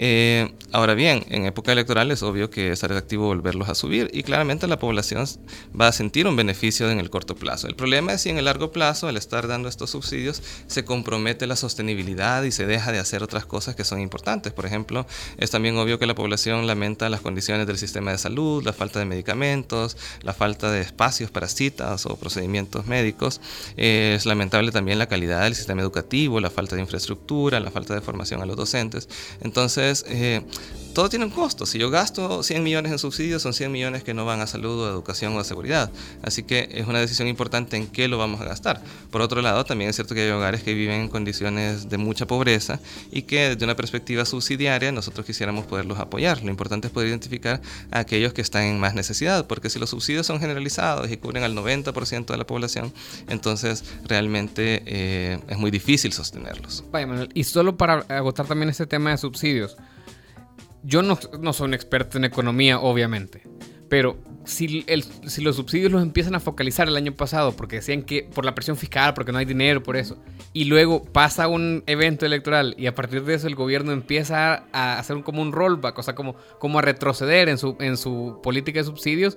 Eh, 0.00 0.52
ahora 0.72 0.94
bien, 0.94 1.24
en 1.28 1.46
época 1.46 1.72
electoral 1.72 2.10
es 2.10 2.22
obvio 2.22 2.50
que 2.50 2.70
es 2.70 2.84
atractivo 2.84 3.26
volverlos 3.26 3.68
a 3.68 3.74
subir 3.74 4.10
y 4.12 4.22
claramente 4.22 4.66
la 4.68 4.78
población 4.78 5.26
va 5.78 5.88
a 5.88 5.92
sentir 5.92 6.26
un 6.26 6.36
beneficio 6.36 6.90
en 6.90 7.00
el 7.00 7.10
corto 7.10 7.34
plazo. 7.34 7.66
El 7.66 7.74
problema 7.74 8.12
es 8.12 8.22
si 8.22 8.30
en 8.30 8.38
el 8.38 8.44
largo 8.44 8.70
plazo, 8.70 9.08
al 9.08 9.16
estar 9.16 9.48
dando 9.48 9.68
estos 9.68 9.90
subsidios, 9.90 10.42
se 10.66 10.84
compromete 10.84 11.46
la 11.46 11.56
sostenibilidad 11.56 12.44
y 12.44 12.52
se 12.52 12.66
deja 12.66 12.92
de 12.92 12.98
hacer 13.00 13.22
otras 13.22 13.44
cosas 13.44 13.74
que 13.74 13.84
son 13.84 14.00
importantes. 14.00 14.52
Por 14.52 14.66
ejemplo, 14.66 15.06
es 15.36 15.50
también 15.50 15.76
obvio 15.76 15.98
que 15.98 16.06
la 16.06 16.14
población 16.14 16.66
lamenta 16.66 17.08
las 17.08 17.20
condiciones 17.20 17.66
del 17.66 17.78
sistema 17.78 18.12
de 18.12 18.18
salud, 18.18 18.62
la 18.64 18.72
falta 18.72 19.00
de 19.00 19.04
medicamentos, 19.04 19.96
la 20.22 20.32
falta 20.32 20.70
de 20.70 20.80
espacios 20.80 21.30
para 21.30 21.48
citas 21.48 22.06
o 22.06 22.16
procedimientos 22.16 22.86
médicos. 22.86 23.40
es 23.76 24.26
lamentable 24.26 24.70
también 24.70 24.98
la 24.98 25.06
calidad 25.06 25.42
del 25.42 25.54
sistema 25.54 25.82
educativo, 25.82 26.08
la 26.26 26.50
falta 26.50 26.74
de 26.74 26.82
infraestructura, 26.82 27.60
la 27.60 27.70
falta 27.70 27.94
de 27.94 28.00
formación 28.00 28.42
a 28.42 28.46
los 28.46 28.56
docentes. 28.56 29.08
Entonces, 29.40 30.04
eh, 30.08 30.42
todo 30.98 31.08
tiene 31.08 31.26
un 31.26 31.30
costo. 31.30 31.64
Si 31.64 31.78
yo 31.78 31.90
gasto 31.90 32.42
100 32.42 32.60
millones 32.60 32.90
en 32.90 32.98
subsidios, 32.98 33.40
son 33.40 33.54
100 33.54 33.70
millones 33.70 34.02
que 34.02 34.14
no 34.14 34.24
van 34.24 34.40
a 34.40 34.48
salud, 34.48 34.84
a 34.84 34.90
educación 34.90 35.36
o 35.36 35.38
a 35.38 35.44
seguridad. 35.44 35.92
Así 36.24 36.42
que 36.42 36.68
es 36.72 36.88
una 36.88 36.98
decisión 36.98 37.28
importante 37.28 37.76
en 37.76 37.86
qué 37.86 38.08
lo 38.08 38.18
vamos 38.18 38.40
a 38.40 38.44
gastar. 38.46 38.82
Por 39.12 39.20
otro 39.20 39.40
lado, 39.40 39.64
también 39.64 39.90
es 39.90 39.94
cierto 39.94 40.16
que 40.16 40.22
hay 40.22 40.30
hogares 40.30 40.64
que 40.64 40.74
viven 40.74 41.02
en 41.02 41.08
condiciones 41.08 41.88
de 41.88 41.98
mucha 41.98 42.26
pobreza 42.26 42.80
y 43.12 43.22
que 43.22 43.50
desde 43.50 43.64
una 43.64 43.76
perspectiva 43.76 44.24
subsidiaria 44.24 44.90
nosotros 44.90 45.24
quisiéramos 45.24 45.66
poderlos 45.66 46.00
apoyar. 46.00 46.42
Lo 46.42 46.50
importante 46.50 46.88
es 46.88 46.92
poder 46.92 47.10
identificar 47.10 47.60
a 47.92 48.00
aquellos 48.00 48.32
que 48.32 48.42
están 48.42 48.64
en 48.64 48.80
más 48.80 48.96
necesidad, 48.96 49.46
porque 49.46 49.70
si 49.70 49.78
los 49.78 49.90
subsidios 49.90 50.26
son 50.26 50.40
generalizados 50.40 51.08
y 51.12 51.16
cubren 51.16 51.44
al 51.44 51.54
90% 51.54 52.26
de 52.26 52.36
la 52.36 52.44
población, 52.44 52.92
entonces 53.28 53.84
realmente 54.02 54.82
eh, 54.84 55.38
es 55.46 55.58
muy 55.58 55.70
difícil 55.70 56.12
sostenerlos. 56.12 56.82
Vaya, 56.90 57.06
Manuel, 57.06 57.28
y 57.34 57.44
solo 57.44 57.76
para 57.76 58.04
agotar 58.08 58.48
también 58.48 58.68
este 58.68 58.88
tema 58.88 59.12
de 59.12 59.18
subsidios 59.18 59.76
yo 60.88 61.02
no, 61.02 61.52
soy 61.52 61.68
un 61.68 61.74
experto 61.74 62.16
en 62.16 62.24
economía, 62.24 62.80
obviamente. 62.80 63.42
Pero 63.90 64.16
si, 64.44 64.86
si 65.26 65.42
los 65.42 65.56
subsidios 65.56 65.92
los 65.92 66.02
empiezan 66.02 66.34
a 66.34 66.40
focalizar 66.40 66.88
el 66.88 66.96
año 66.96 67.12
pasado 67.12 67.52
porque 67.52 67.76
decían 67.76 68.02
que 68.02 68.22
por 68.22 68.46
la 68.46 68.54
presión 68.54 68.78
fiscal, 68.78 69.12
porque 69.12 69.30
no 69.30 69.36
hay 69.36 69.44
dinero, 69.44 69.82
por 69.82 69.98
eso, 69.98 70.16
y 70.54 70.64
luego 70.64 71.04
pasa 71.04 71.46
un 71.46 71.84
evento 71.86 72.24
electoral 72.24 72.74
y 72.78 72.86
a 72.86 72.94
partir 72.94 73.22
de 73.24 73.34
eso 73.34 73.46
el 73.46 73.54
gobierno 73.54 73.92
empieza 73.92 74.64
a 74.72 74.98
hacer 74.98 75.22
como 75.22 75.42
un 75.42 75.52
rollback, 75.52 75.98
o 75.98 76.02
sea, 76.02 76.14
como, 76.14 76.36
como 76.58 76.78
a 76.78 76.82
retroceder 76.82 77.50
en 77.50 77.58
su, 77.58 77.76
en 77.80 77.98
su 77.98 78.40
política 78.42 78.80
de 78.80 78.84
subsidios, 78.84 79.36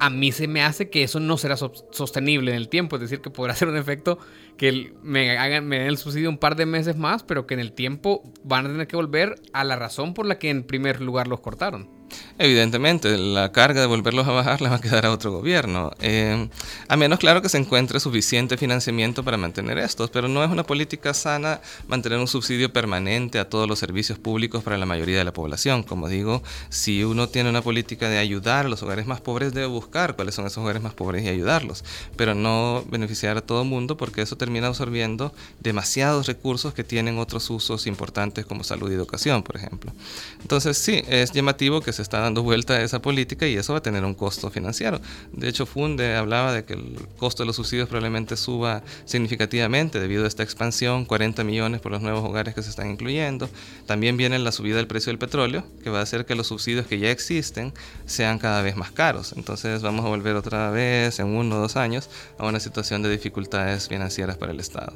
a 0.00 0.10
mí 0.10 0.32
se 0.32 0.48
me 0.48 0.62
hace 0.62 0.90
que 0.90 1.02
eso 1.02 1.20
no 1.20 1.36
será 1.36 1.56
sostenible 1.56 2.50
en 2.50 2.56
el 2.56 2.68
tiempo. 2.68 2.96
Es 2.96 3.02
decir, 3.02 3.20
que 3.20 3.30
podrá 3.30 3.54
ser 3.56 3.68
un 3.68 3.76
efecto 3.76 4.18
que 4.56 4.94
me, 5.02 5.36
hagan, 5.38 5.66
me 5.66 5.78
den 5.78 5.88
el 5.88 5.98
subsidio 5.98 6.28
un 6.28 6.38
par 6.38 6.56
de 6.56 6.66
meses 6.66 6.96
más, 6.96 7.22
pero 7.22 7.46
que 7.46 7.54
en 7.54 7.60
el 7.60 7.72
tiempo 7.72 8.22
van 8.44 8.66
a 8.66 8.68
tener 8.70 8.86
que 8.86 8.96
volver 8.96 9.36
a 9.52 9.64
la 9.64 9.76
razón 9.76 10.14
por 10.14 10.26
la 10.26 10.38
que 10.38 10.50
en 10.50 10.64
primer 10.64 11.00
lugar 11.00 11.28
los 11.28 11.40
cortaron. 11.40 12.01
Evidentemente, 12.38 13.16
la 13.18 13.52
carga 13.52 13.80
de 13.80 13.86
volverlos 13.86 14.26
a 14.26 14.32
bajar 14.32 14.60
le 14.62 14.68
va 14.68 14.76
a 14.76 14.80
quedar 14.80 15.06
a 15.06 15.12
otro 15.12 15.32
gobierno, 15.32 15.92
eh, 16.00 16.48
a 16.88 16.96
menos 16.96 17.18
claro 17.18 17.42
que 17.42 17.48
se 17.48 17.58
encuentre 17.58 18.00
suficiente 18.00 18.56
financiamiento 18.56 19.22
para 19.22 19.36
mantener 19.36 19.78
estos, 19.78 20.10
pero 20.10 20.28
no 20.28 20.42
es 20.42 20.50
una 20.50 20.64
política 20.64 21.14
sana 21.14 21.60
mantener 21.86 22.18
un 22.18 22.28
subsidio 22.28 22.72
permanente 22.72 23.38
a 23.38 23.48
todos 23.48 23.68
los 23.68 23.78
servicios 23.78 24.18
públicos 24.18 24.62
para 24.62 24.78
la 24.78 24.86
mayoría 24.86 25.18
de 25.18 25.24
la 25.24 25.32
población. 25.32 25.82
Como 25.82 26.08
digo, 26.08 26.42
si 26.68 27.04
uno 27.04 27.28
tiene 27.28 27.50
una 27.50 27.62
política 27.62 28.08
de 28.08 28.18
ayudar 28.18 28.66
a 28.66 28.68
los 28.68 28.82
hogares 28.82 29.06
más 29.06 29.20
pobres, 29.20 29.52
debe 29.54 29.66
buscar 29.66 30.16
cuáles 30.16 30.34
son 30.34 30.46
esos 30.46 30.58
hogares 30.58 30.82
más 30.82 30.94
pobres 30.94 31.24
y 31.24 31.28
ayudarlos, 31.28 31.84
pero 32.16 32.34
no 32.34 32.84
beneficiar 32.88 33.36
a 33.36 33.40
todo 33.40 33.62
el 33.62 33.68
mundo 33.68 33.96
porque 33.96 34.22
eso 34.22 34.36
termina 34.36 34.68
absorbiendo 34.68 35.32
demasiados 35.60 36.26
recursos 36.26 36.74
que 36.74 36.84
tienen 36.84 37.18
otros 37.18 37.48
usos 37.50 37.86
importantes 37.86 38.46
como 38.46 38.64
salud 38.64 38.90
y 38.90 38.94
educación, 38.94 39.42
por 39.42 39.56
ejemplo. 39.56 39.92
Entonces, 40.40 40.76
sí, 40.78 41.02
es 41.08 41.32
llamativo 41.32 41.80
que 41.80 41.92
se 41.92 42.01
está 42.02 42.18
dando 42.18 42.32
dando 42.32 42.42
vuelta 42.42 42.74
a 42.74 42.82
esa 42.82 43.02
política 43.02 43.46
y 43.46 43.56
eso 43.56 43.74
va 43.74 43.80
a 43.80 43.82
tener 43.82 44.04
un 44.06 44.14
costo 44.14 44.50
financiero. 44.50 45.00
De 45.32 45.48
hecho, 45.48 45.66
Funde 45.66 46.16
hablaba 46.16 46.52
de 46.54 46.64
que 46.64 46.72
el 46.72 46.96
costo 47.18 47.42
de 47.42 47.46
los 47.46 47.56
subsidios 47.56 47.88
probablemente 47.88 48.38
suba 48.38 48.82
significativamente 49.04 50.00
debido 50.00 50.24
a 50.24 50.28
esta 50.28 50.42
expansión, 50.42 51.04
40 51.04 51.44
millones 51.44 51.82
por 51.82 51.92
los 51.92 52.00
nuevos 52.00 52.24
hogares 52.24 52.54
que 52.54 52.62
se 52.62 52.70
están 52.70 52.90
incluyendo. 52.90 53.50
También 53.86 54.16
viene 54.16 54.38
la 54.38 54.50
subida 54.50 54.76
del 54.76 54.86
precio 54.86 55.10
del 55.10 55.18
petróleo, 55.18 55.64
que 55.82 55.90
va 55.90 56.00
a 56.00 56.02
hacer 56.02 56.24
que 56.24 56.34
los 56.34 56.46
subsidios 56.46 56.86
que 56.86 56.98
ya 56.98 57.10
existen 57.10 57.74
sean 58.06 58.38
cada 58.38 58.62
vez 58.62 58.76
más 58.76 58.90
caros. 58.90 59.34
Entonces 59.36 59.82
vamos 59.82 60.06
a 60.06 60.08
volver 60.08 60.36
otra 60.36 60.70
vez 60.70 61.18
en 61.18 61.26
uno 61.26 61.56
o 61.56 61.58
dos 61.58 61.76
años 61.76 62.08
a 62.38 62.46
una 62.46 62.60
situación 62.60 63.02
de 63.02 63.10
dificultades 63.10 63.88
financieras 63.88 64.38
para 64.38 64.52
el 64.52 64.60
Estado. 64.60 64.94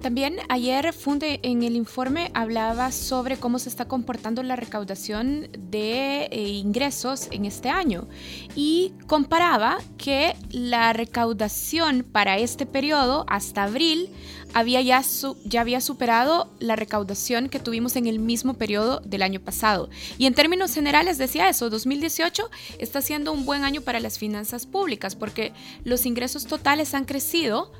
También 0.00 0.36
ayer 0.48 0.92
Funde 0.92 1.40
en 1.42 1.62
el 1.62 1.76
informe 1.76 2.30
hablaba 2.34 2.92
sobre 2.92 3.38
cómo 3.38 3.58
se 3.58 3.70
está 3.70 3.86
comportando 3.86 4.42
la 4.42 4.54
recaudación 4.54 5.48
de 5.58 6.24
eh, 6.24 6.48
ingresos 6.48 7.28
en 7.30 7.46
este 7.46 7.70
año 7.70 8.06
y 8.54 8.92
comparaba 9.06 9.78
que 9.96 10.36
la 10.50 10.92
recaudación 10.92 12.04
para 12.04 12.38
este 12.38 12.66
periodo 12.66 13.24
hasta 13.28 13.64
abril 13.64 14.10
había 14.54 14.80
ya, 14.80 15.02
ya 15.44 15.60
había 15.60 15.80
superado 15.80 16.48
la 16.60 16.76
recaudación 16.76 17.48
que 17.48 17.58
tuvimos 17.58 17.96
en 17.96 18.06
el 18.06 18.20
mismo 18.20 18.54
periodo 18.54 19.00
del 19.00 19.22
año 19.22 19.40
pasado. 19.40 19.90
Y 20.16 20.26
en 20.26 20.34
términos 20.34 20.72
generales 20.72 21.18
decía 21.18 21.48
eso, 21.48 21.68
2018 21.70 22.50
está 22.78 23.02
siendo 23.02 23.32
un 23.32 23.44
buen 23.44 23.64
año 23.64 23.80
para 23.80 24.00
las 24.00 24.18
finanzas 24.18 24.66
públicas 24.66 25.16
porque 25.16 25.52
los 25.82 26.06
ingresos 26.06 26.46
totales 26.46 26.94
han 26.94 27.04
crecido. 27.04 27.72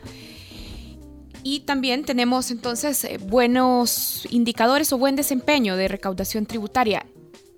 Y 1.47 1.61
también 1.61 2.05
tenemos 2.05 2.51
entonces 2.51 3.05
eh, 3.05 3.19
buenos 3.19 4.27
indicadores 4.31 4.93
o 4.95 4.99
buen 4.99 5.15
desempeño 5.15 5.77
de 5.77 5.89
recaudación 5.89 6.47
tributaria. 6.47 7.05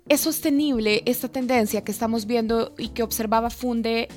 ¿Es 0.09 0.21
sostenible 0.21 1.03
esta 1.05 1.29
tendencia 1.29 1.83
que 1.85 1.93
estamos 1.93 2.25
viendo 2.25 2.75
y 2.77 2.89
que 2.89 3.01
observaba 3.01 3.49
Funde 3.49 4.09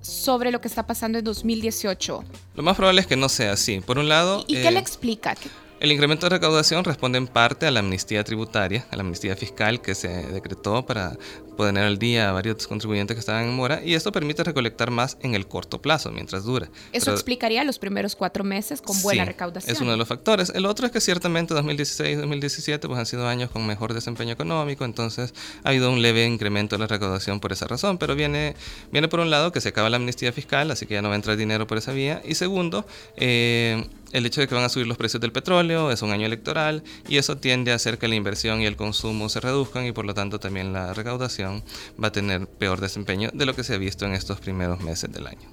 sobre 0.00 0.50
lo 0.50 0.62
que 0.62 0.68
está 0.68 0.86
pasando 0.86 1.18
en 1.18 1.24
2018? 1.24 2.24
Lo 2.54 2.62
más 2.62 2.76
probable 2.76 3.02
es 3.02 3.06
que 3.06 3.16
no 3.16 3.28
sea 3.28 3.52
así. 3.52 3.80
Por 3.80 3.98
un 3.98 4.08
lado... 4.08 4.42
¿Y, 4.48 4.54
qué 4.54 4.70
le 4.70 4.78
eh, 4.78 4.80
explica? 4.80 5.36
El 5.80 5.90
incremento 5.92 6.26
de 6.26 6.36
recaudación 6.36 6.84
responde 6.84 7.16
en 7.16 7.26
parte 7.26 7.66
a 7.66 7.70
la 7.70 7.80
amnistía 7.80 8.22
tributaria, 8.22 8.84
a 8.90 8.96
la 8.96 9.00
amnistía 9.00 9.34
fiscal 9.34 9.80
que 9.80 9.94
se 9.94 10.08
decretó 10.08 10.84
para 10.84 11.16
poner 11.56 11.84
al 11.84 11.98
día 11.98 12.28
a 12.28 12.32
varios 12.32 12.66
contribuyentes 12.66 13.14
que 13.14 13.20
estaban 13.20 13.44
en 13.44 13.54
mora 13.54 13.82
y 13.82 13.94
esto 13.94 14.12
permite 14.12 14.44
recolectar 14.44 14.90
más 14.90 15.16
en 15.22 15.34
el 15.34 15.48
corto 15.48 15.80
plazo, 15.80 16.10
mientras 16.10 16.44
dura. 16.44 16.68
Eso 16.92 17.10
explicaría 17.12 17.64
los 17.64 17.78
primeros 17.78 18.14
cuatro 18.14 18.44
meses 18.44 18.82
con 18.82 19.00
buena 19.00 19.24
recaudación. 19.24 19.74
Es 19.74 19.80
uno 19.80 19.92
de 19.92 19.96
los 19.96 20.06
factores. 20.06 20.52
El 20.54 20.66
otro 20.66 20.84
es 20.84 20.92
que 20.92 21.00
ciertamente 21.00 21.54
2016 21.54 22.18
2017 22.18 22.86
pues 22.86 22.98
han 22.98 23.06
sido 23.06 23.26
años 23.26 23.50
con 23.50 23.66
mejor 23.66 23.94
desempeño 23.94 24.34
económico, 24.34 24.84
entonces 24.84 25.32
ha 25.64 25.70
habido 25.70 25.90
un 25.90 26.02
leve 26.02 26.26
incremento 26.26 26.76
de 26.76 26.80
la 26.80 26.88
recaudación 26.88 27.40
por 27.40 27.52
esa 27.52 27.66
razón, 27.66 27.96
pero 27.96 28.14
viene, 28.14 28.54
viene 28.92 29.08
por 29.08 29.20
un 29.20 29.30
lado 29.30 29.50
que 29.50 29.62
se 29.62 29.70
acaba 29.70 29.88
la 29.88 29.96
amnistía 29.96 30.30
fiscal, 30.30 30.70
así 30.70 30.84
que 30.84 30.92
ya 30.92 31.00
no 31.00 31.08
va 31.08 31.14
a 31.14 31.16
entrar 31.16 31.38
dinero 31.38 31.66
por 31.66 31.78
esa 31.78 31.92
vía, 31.92 32.20
y 32.22 32.34
segundo, 32.34 32.86
eh, 33.16 33.86
el 34.12 34.26
hecho 34.26 34.40
de 34.40 34.48
que 34.48 34.54
van 34.54 34.64
a 34.64 34.68
subir 34.68 34.86
los 34.86 34.96
precios 34.96 35.20
del 35.20 35.32
petróleo, 35.32 35.90
es 35.90 36.02
un 36.02 36.10
año 36.10 36.26
electoral 36.26 36.82
y 37.08 37.16
eso 37.18 37.36
tiende 37.36 37.72
a 37.72 37.76
hacer 37.76 37.98
que 37.98 38.08
la 38.08 38.14
inversión 38.14 38.60
y 38.60 38.66
el 38.66 38.76
consumo 38.76 39.28
se 39.28 39.40
reduzcan 39.40 39.86
y 39.86 39.92
por 39.92 40.04
lo 40.04 40.14
tanto 40.14 40.40
también 40.40 40.72
la 40.72 40.94
recaudación 40.94 41.62
va 42.02 42.08
a 42.08 42.12
tener 42.12 42.46
peor 42.46 42.80
desempeño 42.80 43.30
de 43.32 43.46
lo 43.46 43.54
que 43.54 43.64
se 43.64 43.74
ha 43.74 43.78
visto 43.78 44.04
en 44.06 44.12
estos 44.12 44.40
primeros 44.40 44.80
meses 44.80 45.12
del 45.12 45.26
año. 45.26 45.48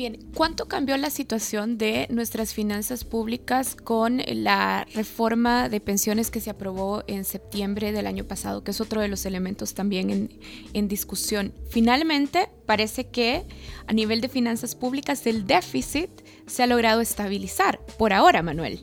Bien, 0.00 0.18
¿cuánto 0.34 0.66
cambió 0.66 0.96
la 0.96 1.10
situación 1.10 1.76
de 1.76 2.06
nuestras 2.08 2.54
finanzas 2.54 3.04
públicas 3.04 3.76
con 3.76 4.22
la 4.26 4.86
reforma 4.94 5.68
de 5.68 5.78
pensiones 5.78 6.30
que 6.30 6.40
se 6.40 6.48
aprobó 6.48 7.04
en 7.06 7.26
septiembre 7.26 7.92
del 7.92 8.06
año 8.06 8.24
pasado, 8.24 8.64
que 8.64 8.70
es 8.70 8.80
otro 8.80 9.02
de 9.02 9.08
los 9.08 9.26
elementos 9.26 9.74
también 9.74 10.08
en, 10.08 10.40
en 10.72 10.88
discusión? 10.88 11.52
Finalmente, 11.68 12.48
parece 12.64 13.08
que 13.08 13.44
a 13.86 13.92
nivel 13.92 14.22
de 14.22 14.30
finanzas 14.30 14.74
públicas 14.74 15.26
el 15.26 15.46
déficit 15.46 16.10
se 16.50 16.62
ha 16.62 16.66
logrado 16.66 17.00
estabilizar. 17.00 17.80
Por 17.96 18.12
ahora, 18.12 18.42
Manuel. 18.42 18.80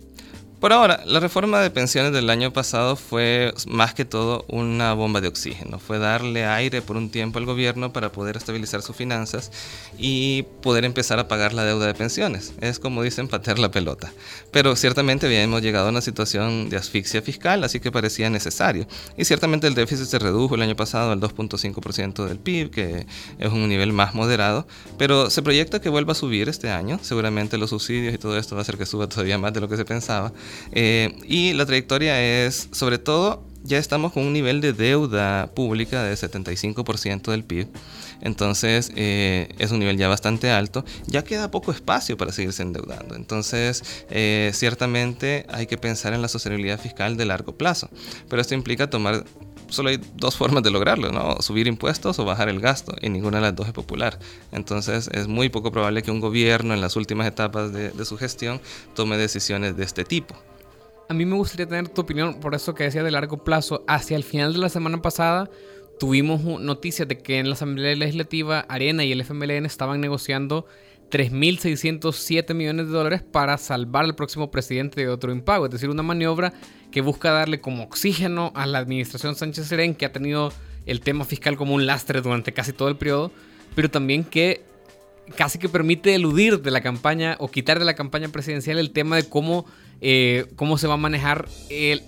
Por 0.59 0.73
ahora, 0.73 1.03
la 1.05 1.19
reforma 1.19 1.61
de 1.61 1.69
pensiones 1.69 2.13
del 2.13 2.31
año 2.31 2.51
pasado 2.51 2.95
fue 2.95 3.53
más 3.67 3.93
que 3.93 4.05
todo 4.05 4.43
una 4.47 4.93
bomba 4.93 5.21
de 5.21 5.27
oxígeno, 5.27 5.77
fue 5.77 5.99
darle 5.99 6.47
aire 6.47 6.81
por 6.81 6.97
un 6.97 7.11
tiempo 7.11 7.37
al 7.37 7.45
gobierno 7.45 7.93
para 7.93 8.11
poder 8.11 8.37
estabilizar 8.37 8.81
sus 8.81 8.95
finanzas 8.95 9.51
y 9.99 10.45
poder 10.63 10.83
empezar 10.83 11.19
a 11.19 11.27
pagar 11.27 11.53
la 11.53 11.63
deuda 11.63 11.85
de 11.85 11.93
pensiones. 11.93 12.53
Es 12.59 12.79
como 12.79 13.03
dicen, 13.03 13.27
patear 13.27 13.59
la 13.59 13.69
pelota. 13.69 14.11
Pero 14.49 14.75
ciertamente 14.75 15.27
habíamos 15.27 15.61
llegado 15.61 15.87
a 15.87 15.89
una 15.91 16.01
situación 16.01 16.69
de 16.69 16.77
asfixia 16.77 17.21
fiscal, 17.21 17.63
así 17.63 17.79
que 17.79 17.91
parecía 17.91 18.31
necesario. 18.31 18.87
Y 19.15 19.25
ciertamente 19.25 19.67
el 19.67 19.75
déficit 19.75 20.07
se 20.07 20.17
redujo 20.17 20.55
el 20.55 20.63
año 20.63 20.75
pasado 20.75 21.11
al 21.11 21.21
2.5% 21.21 22.25
del 22.25 22.39
PIB, 22.39 22.71
que 22.71 23.05
es 23.37 23.51
un 23.51 23.69
nivel 23.69 23.93
más 23.93 24.15
moderado, 24.15 24.65
pero 24.97 25.29
se 25.29 25.43
proyecta 25.43 25.79
que 25.79 25.89
vuelva 25.89 26.13
a 26.13 26.15
subir 26.15 26.49
este 26.49 26.71
año. 26.71 26.99
Seguramente 27.03 27.59
los 27.59 27.69
subsidios 27.69 28.15
y 28.15 28.17
todo 28.17 28.39
esto 28.39 28.55
va 28.55 28.61
a 28.61 28.63
hacer 28.63 28.79
que 28.79 28.87
suba 28.87 29.07
todavía 29.07 29.37
más 29.37 29.53
de 29.53 29.61
lo 29.61 29.69
que 29.69 29.77
se 29.77 29.85
pensaba. 29.85 30.33
Eh, 30.71 31.15
y 31.25 31.53
la 31.53 31.65
trayectoria 31.65 32.45
es, 32.45 32.69
sobre 32.71 32.97
todo, 32.97 33.43
ya 33.63 33.77
estamos 33.77 34.13
con 34.13 34.23
un 34.23 34.33
nivel 34.33 34.61
de 34.61 34.73
deuda 34.73 35.51
pública 35.53 36.03
de 36.03 36.13
75% 36.15 37.31
del 37.31 37.43
PIB. 37.43 37.67
Entonces 38.21 38.91
eh, 38.95 39.49
es 39.59 39.71
un 39.71 39.79
nivel 39.79 39.97
ya 39.97 40.07
bastante 40.07 40.49
alto. 40.49 40.85
Ya 41.05 41.23
queda 41.23 41.51
poco 41.51 41.71
espacio 41.71 42.17
para 42.17 42.31
seguirse 42.31 42.63
endeudando. 42.63 43.15
Entonces 43.15 44.05
eh, 44.09 44.51
ciertamente 44.53 45.45
hay 45.49 45.67
que 45.67 45.77
pensar 45.77 46.13
en 46.13 46.21
la 46.21 46.29
sostenibilidad 46.29 46.79
fiscal 46.79 47.17
de 47.17 47.25
largo 47.25 47.57
plazo. 47.57 47.89
Pero 48.29 48.41
esto 48.41 48.53
implica 48.55 48.89
tomar... 48.89 49.25
Solo 49.69 49.89
hay 49.89 49.99
dos 50.15 50.35
formas 50.35 50.63
de 50.63 50.71
lograrlo, 50.71 51.11
¿no? 51.11 51.41
Subir 51.41 51.67
impuestos 51.67 52.19
o 52.19 52.25
bajar 52.25 52.49
el 52.49 52.59
gasto, 52.59 52.95
y 53.01 53.09
ninguna 53.09 53.37
de 53.37 53.43
las 53.43 53.55
dos 53.55 53.67
es 53.67 53.73
popular. 53.73 54.19
Entonces 54.51 55.09
es 55.13 55.27
muy 55.27 55.49
poco 55.49 55.71
probable 55.71 56.03
que 56.03 56.11
un 56.11 56.19
gobierno 56.19 56.73
en 56.73 56.81
las 56.81 56.95
últimas 56.95 57.27
etapas 57.27 57.73
de 57.73 58.05
su 58.05 58.17
gestión 58.17 58.61
tome 58.95 59.17
decisiones 59.17 59.75
de 59.75 59.83
este 59.83 60.03
tipo. 60.03 60.35
A 61.09 61.13
mí 61.13 61.25
me 61.25 61.37
gustaría 61.37 61.65
tener 61.65 61.87
tu 61.87 62.01
opinión, 62.01 62.41
por 62.41 62.53
eso 62.53 62.75
que 62.75 62.83
decía 62.83 63.01
de 63.01 63.11
largo 63.11 63.37
plazo. 63.37 63.85
Hacia 63.87 64.17
el 64.17 64.25
final 64.25 64.51
de 64.51 64.59
la 64.59 64.67
semana 64.67 65.01
pasada 65.01 65.49
tuvimos 65.99 66.41
noticias 66.43 67.07
de 67.07 67.17
que 67.19 67.39
en 67.39 67.47
la 67.47 67.55
Asamblea 67.55 67.95
Legislativa 67.95 68.59
Arena 68.67 69.05
y 69.05 69.13
el 69.13 69.21
FMLN 69.21 69.65
estaban 69.65 70.01
negociando 70.01 70.65
3.607 71.09 72.53
millones 72.53 72.87
de 72.87 72.91
dólares 72.91 73.23
para 73.23 73.57
salvar 73.57 74.05
al 74.05 74.15
próximo 74.15 74.51
presidente 74.51 75.01
de 75.01 75.09
otro 75.09 75.31
impago. 75.31 75.65
Es 75.65 75.71
decir, 75.71 75.89
una 75.89 76.03
maniobra 76.03 76.53
que 76.91 77.01
busca 77.01 77.31
darle 77.31 77.61
como 77.61 77.83
oxígeno 77.83 78.51
a 78.55 78.65
la 78.65 78.79
administración 78.79 79.35
Sánchez 79.35 79.67
Serén, 79.67 79.95
que 79.95 80.05
ha 80.05 80.11
tenido 80.11 80.51
el 80.85 81.01
tema 81.01 81.25
fiscal 81.25 81.57
como 81.57 81.75
un 81.75 81.85
lastre 81.85 82.21
durante 82.21 82.53
casi 82.53 82.73
todo 82.73 82.87
el 82.89 82.97
periodo, 82.97 83.31
pero 83.75 83.91
también 83.91 84.23
que 84.23 84.65
casi 85.35 85.59
que 85.59 85.69
permite 85.69 86.15
eludir 86.15 86.61
de 86.61 86.71
la 86.71 86.81
campaña 86.81 87.35
o 87.39 87.49
quitar 87.49 87.79
de 87.79 87.85
la 87.85 87.95
campaña 87.95 88.29
presidencial 88.29 88.79
el 88.79 88.91
tema 88.91 89.17
de 89.17 89.27
cómo, 89.27 89.65
eh, 89.99 90.45
cómo 90.55 90.77
se 90.77 90.87
va 90.87 90.93
a 90.93 90.97
manejar 90.97 91.47
el, 91.69 92.01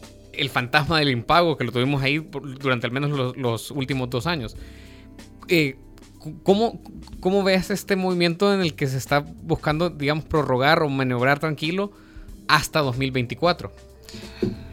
fantasma 0.50 1.00
del 1.00 1.10
impago, 1.10 1.58
que 1.58 1.66
lo 1.66 1.72
tuvimos 1.72 2.02
ahí 2.02 2.26
durante 2.60 2.88
al 2.88 2.94
menos 2.94 3.36
los, 3.36 3.72
últimos 3.72 4.10
dos 4.10 4.26
años. 4.26 4.56
Eh, 5.50 5.76
¿cómo, 6.43 6.82
¿Cómo 7.19 7.43
ves 7.43 7.69
este 7.69 7.95
movimiento 7.95 8.53
en 8.53 8.62
el 8.62 8.73
que 8.75 8.88
se 8.88 8.97
está 8.97 9.19
buscando, 9.19 9.89
digamos, 9.89 10.25
prorrogar 10.25 10.84
o 10.84 10.89
maniobrar 10.89 11.39
tranquilo 11.39 11.91
hasta 12.47 12.79
2024? 12.79 13.71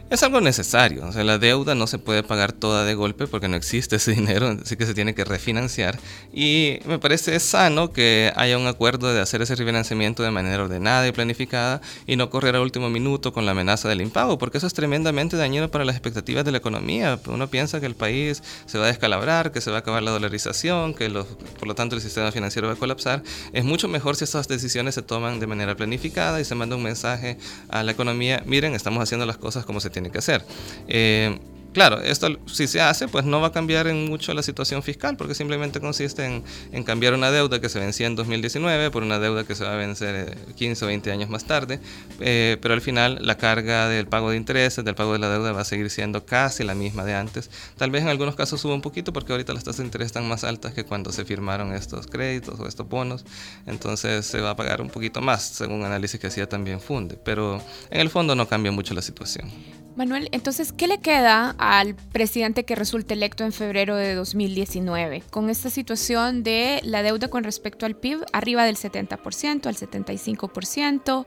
Es 0.09 0.23
algo 0.23 0.39
necesario, 0.39 1.05
o 1.05 1.11
sea, 1.11 1.25
la 1.25 1.37
deuda 1.37 1.75
no 1.75 1.85
se 1.85 1.99
puede 1.99 2.23
pagar 2.23 2.53
toda 2.53 2.85
de 2.85 2.93
golpe 2.93 3.27
porque 3.27 3.49
no 3.49 3.57
existe 3.57 3.97
ese 3.97 4.11
dinero, 4.15 4.57
así 4.63 4.77
que 4.77 4.85
se 4.85 4.93
tiene 4.93 5.13
que 5.13 5.25
refinanciar. 5.25 5.99
Y 6.31 6.79
me 6.85 6.97
parece 6.97 7.37
sano 7.41 7.91
que 7.91 8.31
haya 8.37 8.57
un 8.57 8.67
acuerdo 8.67 9.13
de 9.13 9.19
hacer 9.19 9.41
ese 9.41 9.55
refinanciamiento 9.55 10.23
de 10.23 10.31
manera 10.31 10.63
ordenada 10.63 11.05
y 11.05 11.11
planificada 11.11 11.81
y 12.05 12.15
no 12.15 12.29
correr 12.29 12.55
a 12.55 12.61
último 12.61 12.89
minuto 12.89 13.33
con 13.33 13.45
la 13.45 13.51
amenaza 13.51 13.89
del 13.89 13.99
impago, 13.99 14.37
porque 14.37 14.59
eso 14.59 14.67
es 14.67 14.73
tremendamente 14.73 15.35
dañino 15.35 15.69
para 15.69 15.83
las 15.83 15.97
expectativas 15.97 16.45
de 16.45 16.53
la 16.53 16.59
economía. 16.59 17.19
Uno 17.27 17.49
piensa 17.49 17.81
que 17.81 17.85
el 17.85 17.95
país 17.95 18.41
se 18.65 18.77
va 18.77 18.85
a 18.85 18.87
descalabrar, 18.87 19.51
que 19.51 19.59
se 19.59 19.71
va 19.71 19.77
a 19.77 19.79
acabar 19.81 20.03
la 20.03 20.11
dolarización, 20.11 20.93
que 20.93 21.09
por 21.09 21.67
lo 21.67 21.75
tanto 21.75 21.97
el 21.97 22.01
sistema 22.01 22.31
financiero 22.31 22.69
va 22.69 22.75
a 22.75 22.77
colapsar. 22.77 23.23
Es 23.51 23.65
mucho 23.65 23.89
mejor 23.89 24.15
si 24.15 24.23
estas 24.23 24.47
decisiones 24.47 24.95
se 24.95 25.01
toman 25.01 25.41
de 25.41 25.47
manera 25.47 25.75
planificada 25.75 26.39
y 26.39 26.45
se 26.45 26.55
manda 26.55 26.77
un 26.77 26.83
mensaje 26.83 27.37
a 27.67 27.83
la 27.83 27.91
economía, 27.91 28.41
miren, 28.45 28.73
estamos 28.73 29.03
haciendo 29.03 29.25
las 29.25 29.37
cosas 29.37 29.65
como 29.65 29.81
se 29.81 29.96
tiene 29.97 30.11
que 30.11 30.19
hacer. 30.19 30.45
Eh, 30.87 31.39
claro, 31.73 31.99
esto 32.01 32.27
si 32.45 32.67
se 32.67 32.81
hace, 32.81 33.07
pues 33.07 33.25
no 33.25 33.41
va 33.41 33.47
a 33.47 33.51
cambiar 33.51 33.87
en 33.87 34.05
mucho 34.05 34.31
la 34.35 34.43
situación 34.43 34.83
fiscal, 34.83 35.17
porque 35.17 35.33
simplemente 35.33 35.79
consiste 35.79 36.23
en, 36.23 36.43
en 36.71 36.83
cambiar 36.83 37.15
una 37.15 37.31
deuda 37.31 37.59
que 37.59 37.67
se 37.67 37.79
vencía 37.79 38.05
en 38.05 38.15
2019 38.15 38.91
por 38.91 39.01
una 39.01 39.17
deuda 39.17 39.43
que 39.43 39.55
se 39.55 39.63
va 39.63 39.73
a 39.73 39.75
vencer 39.75 40.37
15 40.55 40.85
o 40.85 40.87
20 40.87 41.11
años 41.11 41.29
más 41.29 41.45
tarde, 41.45 41.79
eh, 42.19 42.57
pero 42.61 42.75
al 42.75 42.81
final 42.81 43.19
la 43.21 43.37
carga 43.37 43.89
del 43.89 44.05
pago 44.07 44.29
de 44.29 44.37
intereses, 44.37 44.85
del 44.85 44.93
pago 44.93 45.13
de 45.13 45.19
la 45.19 45.29
deuda 45.29 45.51
va 45.51 45.61
a 45.61 45.65
seguir 45.65 45.89
siendo 45.89 46.25
casi 46.25 46.63
la 46.63 46.75
misma 46.75 47.03
de 47.03 47.15
antes. 47.15 47.49
Tal 47.75 47.89
vez 47.89 48.03
en 48.03 48.09
algunos 48.09 48.35
casos 48.35 48.61
suba 48.61 48.75
un 48.75 48.81
poquito 48.81 49.13
porque 49.13 49.31
ahorita 49.31 49.51
las 49.53 49.63
tasas 49.63 49.79
de 49.79 49.85
interés 49.85 50.07
están 50.07 50.27
más 50.27 50.43
altas 50.43 50.73
que 50.73 50.83
cuando 50.83 51.11
se 51.11 51.25
firmaron 51.25 51.73
estos 51.73 52.05
créditos 52.05 52.59
o 52.59 52.67
estos 52.67 52.87
bonos, 52.87 53.25
entonces 53.65 54.27
se 54.27 54.41
va 54.41 54.51
a 54.51 54.55
pagar 54.55 54.79
un 54.79 54.89
poquito 54.89 55.21
más, 55.21 55.43
según 55.43 55.83
análisis 55.83 56.19
que 56.19 56.27
hacía 56.27 56.47
también 56.47 56.77
Funde, 56.79 57.17
pero 57.23 57.61
en 57.89 58.01
el 58.01 58.09
fondo 58.09 58.35
no 58.35 58.47
cambia 58.47 58.71
mucho 58.71 58.93
la 58.93 59.01
situación. 59.01 59.86
Manuel, 59.97 60.29
entonces, 60.31 60.71
¿qué 60.71 60.85
le 60.87 60.99
queda 60.99 61.55
al 61.57 61.95
presidente 61.95 62.65
que 62.65 62.75
resulte 62.75 63.15
electo 63.15 63.43
en 63.43 63.51
febrero 63.51 63.95
de 63.95 64.13
2019 64.13 65.23
con 65.31 65.49
esta 65.49 65.71
situación 65.71 66.43
de 66.43 66.81
la 66.83 67.01
deuda 67.01 67.29
con 67.29 67.43
respecto 67.43 67.87
al 67.87 67.95
PIB 67.95 68.23
arriba 68.31 68.63
del 68.63 68.75
70%, 68.75 69.65
al 69.65 69.75
75%? 69.75 71.25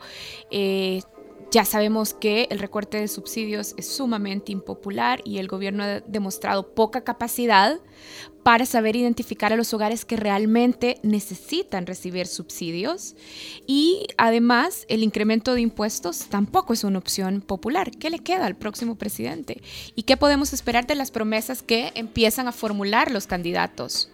Eh, 0.52 1.02
ya 1.51 1.65
sabemos 1.65 2.15
que 2.15 2.47
el 2.51 2.61
recorte 2.61 3.01
de 3.01 3.09
subsidios 3.09 3.75
es 3.77 3.89
sumamente 3.89 4.53
impopular 4.53 5.21
y 5.25 5.39
el 5.39 5.49
gobierno 5.49 5.83
ha 5.83 6.01
demostrado 6.01 6.75
poca 6.75 7.03
capacidad 7.03 7.81
para 8.43 8.67
saber 8.67 8.97
identificar 8.97 9.53
a 9.53 9.57
los 9.57 9.75
hogares 9.75 10.05
que 10.05 10.17
realmente 10.17 10.99
necesitan 11.03 11.87
recibir 11.87 12.27
subsidios. 12.27 13.17
Y 13.67 14.07
además, 14.17 14.87
el 14.89 15.03
incremento 15.03 15.55
de 15.55 15.61
impuestos 15.61 16.27
tampoco 16.29 16.73
es 16.73 16.85
una 16.85 16.99
opción 16.99 17.41
popular. 17.41 17.91
¿Qué 17.91 18.11
le 18.11 18.21
queda 18.21 18.47
al 18.47 18.57
próximo 18.57 18.97
presidente? 18.97 19.61
¿Y 19.95 20.05
qué 20.05 20.17
podemos 20.17 20.53
esperar 20.53 20.87
de 20.87 20.95
las 20.95 21.11
promesas 21.11 21.63
que 21.63 21.93
empiezan 21.97 22.49
a 22.49 22.53
formular 22.53 23.11
los 23.11 23.27
candidatos? 23.27 24.09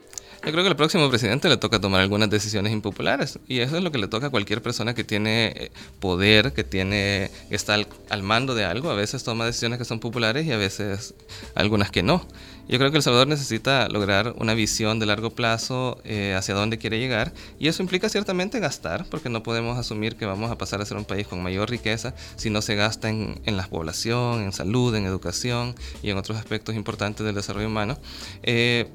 Yo 0.46 0.52
creo 0.52 0.62
que 0.62 0.70
al 0.70 0.76
próximo 0.76 1.10
presidente 1.10 1.48
le 1.48 1.56
toca 1.56 1.80
tomar 1.80 2.00
algunas 2.00 2.30
decisiones 2.30 2.72
impopulares 2.72 3.40
y 3.48 3.58
eso 3.58 3.76
es 3.78 3.82
lo 3.82 3.90
que 3.90 3.98
le 3.98 4.06
toca 4.06 4.28
a 4.28 4.30
cualquier 4.30 4.62
persona 4.62 4.94
que 4.94 5.02
tiene 5.02 5.46
eh, 5.48 5.72
poder, 5.98 6.52
que 6.52 6.62
tiene 6.62 7.32
está 7.50 7.74
al, 7.74 8.22
mando 8.22 8.54
de 8.54 8.64
algo. 8.64 8.88
A 8.88 8.94
veces 8.94 9.24
toma 9.24 9.44
decisiones 9.44 9.76
que 9.76 9.84
son 9.84 9.98
populares 9.98 10.46
y 10.46 10.52
a 10.52 10.56
veces 10.56 11.14
algunas 11.56 11.90
que 11.90 12.04
no. 12.04 12.24
Yo 12.68 12.78
creo 12.78 12.92
que 12.92 12.98
El 12.98 13.02
Salvador 13.02 13.26
necesita 13.26 13.88
lograr 13.88 14.36
una 14.38 14.54
visión 14.54 15.00
de 15.00 15.06
largo 15.06 15.30
plazo 15.30 16.00
eh, 16.04 16.34
hacia 16.38 16.54
dónde 16.54 16.78
quiere 16.78 17.00
llegar 17.00 17.32
y 17.58 17.66
eso 17.66 17.82
implica 17.82 18.08
ciertamente 18.08 18.60
gastar, 18.60 19.04
porque 19.10 19.28
no 19.28 19.42
podemos 19.42 19.76
asumir 19.76 20.14
que 20.14 20.26
vamos 20.26 20.52
a 20.52 20.58
pasar 20.58 20.80
a 20.80 20.86
ser 20.86 20.96
un 20.96 21.04
país 21.04 21.26
con 21.26 21.42
mayor 21.42 21.68
riqueza 21.68 22.14
si 22.36 22.50
no 22.50 22.62
se 22.62 22.76
gasta 22.76 23.08
en, 23.08 23.40
en 23.46 23.56
la 23.56 23.66
población, 23.66 24.42
en 24.42 24.52
salud, 24.52 24.94
en 24.94 25.06
educación 25.06 25.74
y 26.04 26.10
en 26.10 26.18
otros 26.18 26.38
aspectos 26.38 26.76
importantes 26.76 27.26
del 27.26 27.34
desarrollo 27.34 27.66
humano. 27.66 27.98
Eh, 28.44 28.88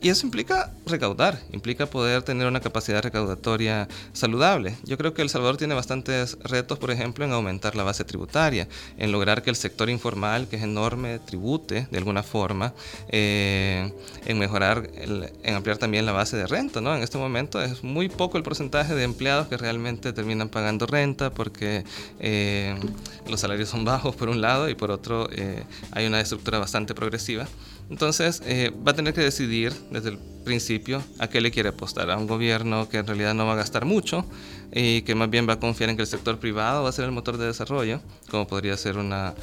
y 0.00 0.10
eso 0.10 0.26
implica 0.26 0.72
recaudar, 0.86 1.40
implica 1.52 1.86
poder 1.86 2.22
tener 2.22 2.46
una 2.46 2.60
capacidad 2.60 3.02
recaudatoria 3.02 3.88
saludable. 4.12 4.76
Yo 4.84 4.96
creo 4.96 5.12
que 5.12 5.22
El 5.22 5.28
Salvador 5.28 5.56
tiene 5.56 5.74
bastantes 5.74 6.38
retos, 6.42 6.78
por 6.78 6.90
ejemplo, 6.90 7.24
en 7.24 7.32
aumentar 7.32 7.74
la 7.74 7.82
base 7.82 8.04
tributaria, 8.04 8.68
en 8.96 9.10
lograr 9.10 9.42
que 9.42 9.50
el 9.50 9.56
sector 9.56 9.90
informal, 9.90 10.48
que 10.48 10.56
es 10.56 10.62
enorme, 10.62 11.18
tribute 11.18 11.88
de 11.90 11.98
alguna 11.98 12.22
forma, 12.22 12.74
eh, 13.08 13.92
en 14.24 14.38
mejorar, 14.38 14.88
en 15.42 15.54
ampliar 15.54 15.78
también 15.78 16.06
la 16.06 16.12
base 16.12 16.36
de 16.36 16.46
renta. 16.46 16.80
¿no? 16.80 16.94
En 16.94 17.02
este 17.02 17.18
momento 17.18 17.60
es 17.60 17.82
muy 17.82 18.08
poco 18.08 18.36
el 18.38 18.44
porcentaje 18.44 18.94
de 18.94 19.04
empleados 19.04 19.48
que 19.48 19.56
realmente 19.56 20.12
terminan 20.12 20.48
pagando 20.48 20.86
renta 20.86 21.30
porque 21.30 21.84
eh, 22.20 22.78
los 23.28 23.40
salarios 23.40 23.68
son 23.68 23.84
bajos 23.84 24.14
por 24.14 24.28
un 24.28 24.40
lado 24.40 24.68
y 24.68 24.74
por 24.74 24.90
otro 24.90 25.28
eh, 25.32 25.64
hay 25.90 26.06
una 26.06 26.20
estructura 26.20 26.58
bastante 26.58 26.94
progresiva. 26.94 27.48
Entonces 27.90 28.42
eh, 28.44 28.72
va 28.86 28.92
a 28.92 28.94
tener 28.94 29.14
que 29.14 29.22
decidir 29.22 29.72
desde 29.90 30.10
el 30.10 30.18
principio 30.44 31.02
a 31.18 31.28
qué 31.28 31.40
le 31.40 31.50
quiere 31.50 31.70
apostar, 31.70 32.10
a 32.10 32.16
un 32.16 32.26
gobierno 32.26 32.88
que 32.88 32.98
en 32.98 33.06
realidad 33.06 33.34
no 33.34 33.46
va 33.46 33.54
a 33.54 33.56
gastar 33.56 33.84
mucho 33.84 34.24
y 34.72 35.02
que 35.02 35.14
más 35.14 35.30
bien 35.30 35.48
va 35.48 35.54
a 35.54 35.60
confiar 35.60 35.90
en 35.90 35.96
que 35.96 36.02
el 36.02 36.08
sector 36.08 36.38
privado 36.38 36.82
va 36.82 36.88
a 36.88 36.92
ser 36.92 37.06
el 37.06 37.12
motor 37.12 37.38
de 37.38 37.46
desarrollo, 37.46 38.00
como 38.30 38.46
podría 38.46 38.76
ser 38.76 38.98
una, 38.98 39.34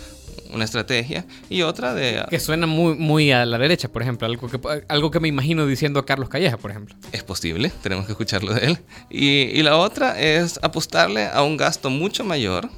una 0.52 0.64
estrategia, 0.64 1.26
y 1.50 1.62
otra 1.62 1.94
de... 1.94 2.24
Que 2.30 2.40
suena 2.40 2.68
muy, 2.68 2.96
muy 2.96 3.32
a 3.32 3.46
la 3.46 3.58
derecha, 3.58 3.90
por 3.90 4.02
ejemplo, 4.02 4.28
algo 4.28 4.48
que, 4.48 4.60
algo 4.88 5.12
que 5.12 5.20
me 5.20 5.28
imagino 5.28 5.66
diciendo 5.66 6.00
a 6.00 6.06
Carlos 6.06 6.30
Calleja, 6.30 6.58
por 6.58 6.72
ejemplo. 6.72 6.96
Es 7.12 7.24
posible, 7.24 7.72
tenemos 7.82 8.06
que 8.06 8.12
escucharlo 8.14 8.54
de 8.54 8.68
él. 8.68 8.80
Y, 9.10 9.28
y 9.28 9.64
la 9.64 9.78
otra 9.78 10.20
es 10.20 10.60
apostarle 10.62 11.28
a 11.28 11.44
un 11.44 11.58
gasto 11.58 11.90
mucho 11.90 12.24
mayor, 12.24 12.70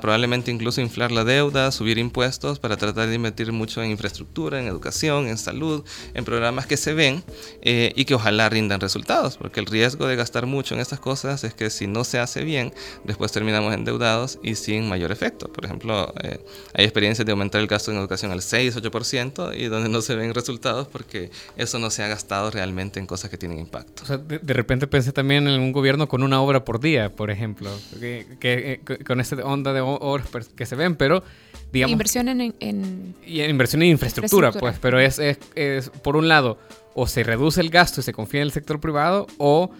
probablemente 0.00 0.50
incluso 0.50 0.80
inflar 0.80 1.10
la 1.10 1.24
deuda, 1.24 1.72
subir 1.72 1.98
impuestos 1.98 2.58
para 2.58 2.76
tratar 2.76 3.08
de 3.08 3.14
invertir 3.14 3.50
mucho 3.52 3.82
en 3.82 3.90
infraestructura, 3.90 4.60
en 4.60 4.66
educación, 4.66 5.26
en 5.26 5.38
salud, 5.38 5.84
en 6.12 6.24
programas 6.24 6.66
que 6.66 6.76
se 6.76 6.92
ven 6.92 7.24
eh, 7.62 7.92
y 7.96 8.04
que 8.04 8.14
ojalá 8.14 8.48
rindan 8.48 8.80
resultados, 8.80 9.36
porque 9.36 9.60
el 9.60 9.66
riesgo 9.66 10.06
de 10.06 10.16
gastar 10.16 10.46
mucho 10.46 10.74
en 10.74 10.80
estas 10.80 11.00
cosas 11.00 11.44
es 11.44 11.54
que 11.54 11.70
si 11.70 11.86
no 11.86 12.04
se 12.04 12.18
hace 12.18 12.44
bien, 12.44 12.74
después 13.04 13.32
terminamos 13.32 13.72
endeudados 13.74 14.38
y 14.42 14.54
sin 14.54 14.88
mayor 14.88 15.12
efecto. 15.12 15.50
Por 15.50 15.64
ejemplo, 15.64 16.12
eh, 16.22 16.44
hay 16.74 16.84
experiencias 16.94 17.26
de 17.26 17.32
aumentar 17.32 17.60
el 17.60 17.66
gasto 17.66 17.90
en 17.90 17.98
educación 17.98 18.30
al 18.30 18.38
6-8% 18.38 19.56
y 19.58 19.64
donde 19.64 19.88
no 19.88 20.00
se 20.00 20.14
ven 20.14 20.32
resultados 20.32 20.86
porque 20.86 21.30
eso 21.56 21.80
no 21.80 21.90
se 21.90 22.04
ha 22.04 22.08
gastado 22.08 22.52
realmente 22.52 23.00
en 23.00 23.06
cosas 23.06 23.30
que 23.30 23.36
tienen 23.36 23.58
impacto. 23.58 24.04
O 24.04 24.06
sea, 24.06 24.18
de, 24.18 24.54
repente 24.54 24.86
pensé 24.86 25.10
también 25.10 25.48
en 25.48 25.60
un 25.60 25.72
gobierno 25.72 26.06
con 26.06 26.22
una 26.22 26.40
obra 26.40 26.64
por 26.64 26.78
día, 26.78 27.10
por 27.10 27.32
ejemplo, 27.32 27.68
que, 27.98 28.26
que, 28.38 28.80
que 28.86 28.98
con 28.98 29.20
este 29.20 29.34
onda 29.42 29.72
de 29.72 29.80
obras 29.80 30.28
que 30.54 30.66
se 30.66 30.76
ven, 30.76 30.94
pero 30.94 31.24
digamos... 31.72 31.90
Inversión 31.90 32.28
en... 32.28 33.14
y 33.26 33.42
inversión 33.42 33.82
en 33.82 33.88
infraestructura, 33.88 34.52
pues, 34.52 34.78
pero 34.80 35.00
es, 35.00 35.18
es, 35.18 35.90
por 36.02 36.14
un 36.16 36.28
lado, 36.28 36.58
o 36.94 37.08
se 37.08 37.24
reduce 37.24 37.60
el 37.60 37.70
gasto 37.70 38.00
y 38.00 38.04
se 38.04 38.12
confía 38.12 38.40
en 38.40 38.46
el 38.46 38.52
sector 38.52 38.78
privado, 38.78 39.26
o 39.38 39.72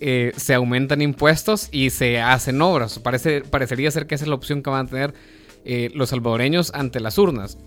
eh, 0.00 0.32
se 0.36 0.54
aumentan 0.54 1.02
impuestos 1.02 1.68
y 1.72 1.90
se 1.90 2.20
hacen 2.20 2.62
obras. 2.62 2.98
Parece, 3.00 3.42
parecería 3.42 3.90
ser 3.90 4.06
que 4.06 4.14
esa 4.14 4.24
es 4.24 4.28
la 4.28 4.36
opción 4.36 4.62
que 4.62 4.70
van 4.70 4.86
a 4.86 4.88
tener 4.88 5.14
eh, 5.64 5.90
los 5.94 6.10
salvadoreños 6.10 6.72
ante 6.74 7.00
las 7.00 7.18
urnas. 7.18 7.58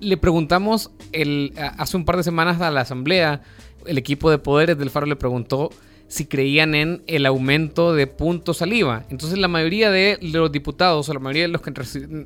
Le 0.00 0.16
preguntamos 0.16 0.90
el, 1.12 1.52
hace 1.56 1.96
un 1.96 2.04
par 2.04 2.16
de 2.16 2.22
semanas 2.22 2.60
a 2.60 2.70
la 2.70 2.82
Asamblea, 2.82 3.42
el 3.86 3.98
equipo 3.98 4.30
de 4.30 4.38
poderes 4.38 4.78
del 4.78 4.90
Faro 4.90 5.06
le 5.06 5.16
preguntó 5.16 5.70
si 6.08 6.26
creían 6.26 6.74
en 6.74 7.02
el 7.06 7.26
aumento 7.26 7.94
de 7.94 8.06
puntos 8.06 8.62
al 8.62 8.72
IVA. 8.72 9.04
Entonces 9.10 9.38
la 9.38 9.48
mayoría 9.48 9.90
de 9.90 10.18
los 10.20 10.52
diputados, 10.52 11.08
o 11.08 11.14
la 11.14 11.18
mayoría 11.18 11.42
de 11.42 11.48
los 11.48 11.62
que 11.62 11.72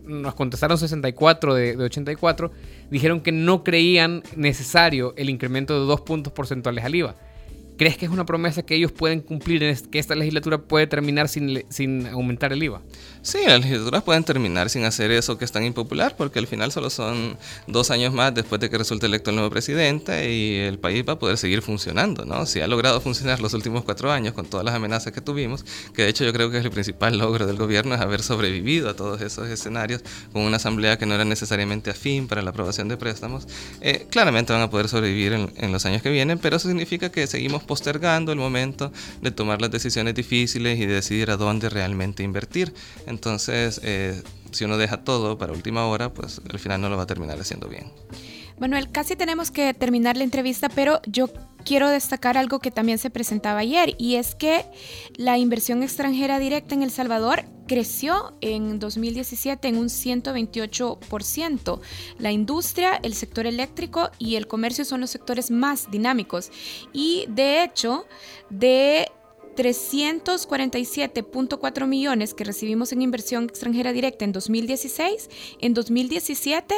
nos 0.04 0.34
contestaron 0.34 0.78
64 0.78 1.54
de, 1.54 1.76
de 1.76 1.84
84, 1.84 2.50
dijeron 2.90 3.20
que 3.20 3.32
no 3.32 3.64
creían 3.64 4.22
necesario 4.36 5.14
el 5.16 5.30
incremento 5.30 5.78
de 5.80 5.86
dos 5.86 6.00
puntos 6.00 6.32
porcentuales 6.32 6.84
al 6.84 6.94
IVA. 6.94 7.14
¿Crees 7.78 7.96
que 7.96 8.06
es 8.06 8.10
una 8.10 8.26
promesa 8.26 8.64
que 8.64 8.74
ellos 8.74 8.90
pueden 8.90 9.20
cumplir, 9.20 9.62
que 9.90 10.00
esta 10.00 10.16
legislatura 10.16 10.58
puede 10.58 10.88
terminar 10.88 11.28
sin, 11.28 11.62
sin 11.68 12.08
aumentar 12.08 12.52
el 12.52 12.60
IVA? 12.60 12.82
Sí, 13.28 13.40
las 13.44 13.60
legislaturas 13.60 14.02
pueden 14.04 14.24
terminar 14.24 14.70
sin 14.70 14.84
hacer 14.84 15.10
eso 15.10 15.36
que 15.36 15.44
es 15.44 15.52
tan 15.52 15.62
impopular, 15.62 16.16
porque 16.16 16.38
al 16.38 16.46
final 16.46 16.72
solo 16.72 16.88
son 16.88 17.36
dos 17.66 17.90
años 17.90 18.14
más 18.14 18.32
después 18.34 18.58
de 18.58 18.70
que 18.70 18.78
resulte 18.78 19.04
electo 19.04 19.28
el 19.28 19.36
nuevo 19.36 19.50
presidente 19.50 20.32
y 20.32 20.54
el 20.54 20.78
país 20.78 21.04
va 21.06 21.12
a 21.12 21.18
poder 21.18 21.36
seguir 21.36 21.60
funcionando, 21.60 22.24
¿no? 22.24 22.46
Si 22.46 22.62
ha 22.62 22.66
logrado 22.66 23.02
funcionar 23.02 23.40
los 23.40 23.52
últimos 23.52 23.84
cuatro 23.84 24.10
años 24.10 24.32
con 24.32 24.46
todas 24.46 24.64
las 24.64 24.74
amenazas 24.74 25.12
que 25.12 25.20
tuvimos, 25.20 25.66
que 25.92 26.04
de 26.04 26.08
hecho 26.08 26.24
yo 26.24 26.32
creo 26.32 26.50
que 26.50 26.56
es 26.56 26.64
el 26.64 26.70
principal 26.70 27.18
logro 27.18 27.46
del 27.46 27.58
gobierno 27.58 27.94
es 27.94 28.00
haber 28.00 28.22
sobrevivido 28.22 28.88
a 28.88 28.96
todos 28.96 29.20
esos 29.20 29.46
escenarios 29.48 30.02
con 30.32 30.40
una 30.40 30.56
asamblea 30.56 30.96
que 30.96 31.04
no 31.04 31.14
era 31.14 31.26
necesariamente 31.26 31.90
afín 31.90 32.28
para 32.28 32.40
la 32.40 32.48
aprobación 32.48 32.88
de 32.88 32.96
préstamos, 32.96 33.46
eh, 33.82 34.06
claramente 34.08 34.54
van 34.54 34.62
a 34.62 34.70
poder 34.70 34.88
sobrevivir 34.88 35.34
en, 35.34 35.52
en 35.58 35.70
los 35.70 35.84
años 35.84 36.00
que 36.00 36.08
vienen, 36.08 36.38
pero 36.38 36.56
eso 36.56 36.68
significa 36.68 37.10
que 37.10 37.26
seguimos 37.26 37.62
postergando 37.62 38.32
el 38.32 38.38
momento 38.38 38.90
de 39.20 39.30
tomar 39.32 39.60
las 39.60 39.70
decisiones 39.70 40.14
difíciles 40.14 40.78
y 40.78 40.86
de 40.86 40.94
decidir 40.94 41.30
a 41.30 41.36
dónde 41.36 41.68
realmente 41.68 42.22
invertir. 42.22 42.72
Eh, 43.82 44.22
si 44.52 44.64
uno 44.64 44.76
deja 44.76 44.98
todo 45.04 45.38
para 45.38 45.52
última 45.52 45.86
hora, 45.86 46.12
pues 46.12 46.40
al 46.50 46.58
final 46.58 46.80
no 46.80 46.88
lo 46.88 46.96
va 46.96 47.04
a 47.04 47.06
terminar 47.06 47.38
haciendo 47.38 47.68
bien. 47.68 47.92
Manuel, 48.58 48.90
casi 48.90 49.14
tenemos 49.14 49.52
que 49.52 49.72
terminar 49.72 50.16
la 50.16 50.24
entrevista, 50.24 50.68
pero 50.68 51.00
yo 51.06 51.28
quiero 51.64 51.88
destacar 51.88 52.36
algo 52.36 52.58
que 52.58 52.70
también 52.70 52.98
se 52.98 53.10
presentaba 53.10 53.60
ayer 53.60 53.94
y 53.98 54.16
es 54.16 54.34
que 54.34 54.64
la 55.16 55.38
inversión 55.38 55.82
extranjera 55.82 56.38
directa 56.40 56.74
en 56.74 56.82
El 56.82 56.90
Salvador 56.90 57.44
creció 57.68 58.34
en 58.40 58.80
2017 58.80 59.68
en 59.68 59.76
un 59.76 59.86
128%. 59.86 61.80
La 62.18 62.32
industria, 62.32 62.98
el 63.02 63.14
sector 63.14 63.46
eléctrico 63.46 64.10
y 64.18 64.36
el 64.36 64.48
comercio 64.48 64.84
son 64.84 65.02
los 65.02 65.10
sectores 65.10 65.52
más 65.52 65.90
dinámicos 65.90 66.50
y 66.92 67.26
de 67.28 67.62
hecho 67.62 68.06
de 68.50 69.06
347.4 69.58 71.86
millones 71.88 72.32
que 72.32 72.44
recibimos 72.44 72.92
en 72.92 73.02
inversión 73.02 73.42
extranjera 73.44 73.92
directa 73.92 74.24
en 74.24 74.30
2016, 74.30 75.28
en 75.60 75.74
2017 75.74 76.76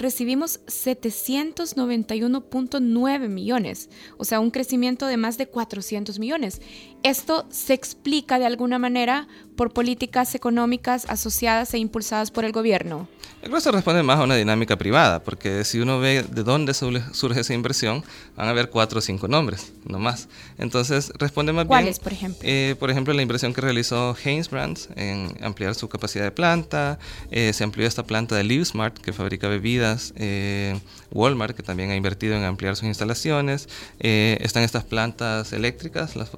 recibimos 0.00 0.60
791.9 0.66 3.28
millones, 3.28 3.88
o 4.16 4.24
sea, 4.24 4.40
un 4.40 4.50
crecimiento 4.50 5.06
de 5.06 5.16
más 5.16 5.38
de 5.38 5.46
400 5.46 6.18
millones. 6.18 6.60
Esto 7.02 7.46
se 7.50 7.74
explica 7.74 8.38
de 8.38 8.46
alguna 8.46 8.78
manera 8.78 9.26
por 9.56 9.72
políticas 9.72 10.34
económicas 10.34 11.06
asociadas 11.08 11.74
e 11.74 11.78
impulsadas 11.78 12.30
por 12.30 12.44
el 12.44 12.52
gobierno. 12.52 13.08
Yo 13.42 13.46
creo 13.46 13.54
que 13.54 13.60
se 13.62 13.72
responde 13.72 14.02
más 14.02 14.18
a 14.18 14.24
una 14.24 14.36
dinámica 14.36 14.76
privada, 14.76 15.22
porque 15.22 15.64
si 15.64 15.80
uno 15.80 15.98
ve 15.98 16.22
de 16.22 16.42
dónde 16.42 16.74
surge 16.74 17.40
esa 17.40 17.54
inversión, 17.54 18.04
van 18.36 18.48
a 18.48 18.50
haber 18.50 18.68
cuatro 18.68 18.98
o 18.98 19.02
cinco 19.02 19.28
nombres, 19.28 19.72
no 19.86 19.98
más. 19.98 20.28
Entonces, 20.58 21.10
responde 21.18 21.52
más 21.52 21.64
bien... 21.64 21.68
¿Cuáles, 21.68 22.00
por 22.00 22.12
ejemplo? 22.12 22.40
Eh, 22.42 22.76
por 22.78 22.90
ejemplo, 22.90 23.14
la 23.14 23.22
inversión 23.22 23.54
que 23.54 23.62
realizó 23.62 24.14
Haynes 24.24 24.50
Brands 24.50 24.90
en 24.96 25.34
ampliar 25.42 25.74
su 25.74 25.88
capacidad 25.88 26.24
de 26.24 26.30
planta, 26.30 26.98
eh, 27.30 27.52
se 27.54 27.64
amplió 27.64 27.86
esta 27.86 28.04
planta 28.04 28.36
de 28.36 28.44
LiveSmart, 28.44 28.98
que 28.98 29.14
fabrica 29.14 29.48
bebidas, 29.48 29.89
eh, 30.16 30.78
Walmart, 31.10 31.56
que 31.56 31.62
también 31.62 31.90
ha 31.90 31.96
invertido 31.96 32.36
en 32.36 32.44
ampliar 32.44 32.76
sus 32.76 32.86
instalaciones, 32.86 33.68
están 33.98 34.62
estas 34.62 34.84
plantas 34.84 35.52
eléctricas, 35.52 36.16
las 36.16 36.30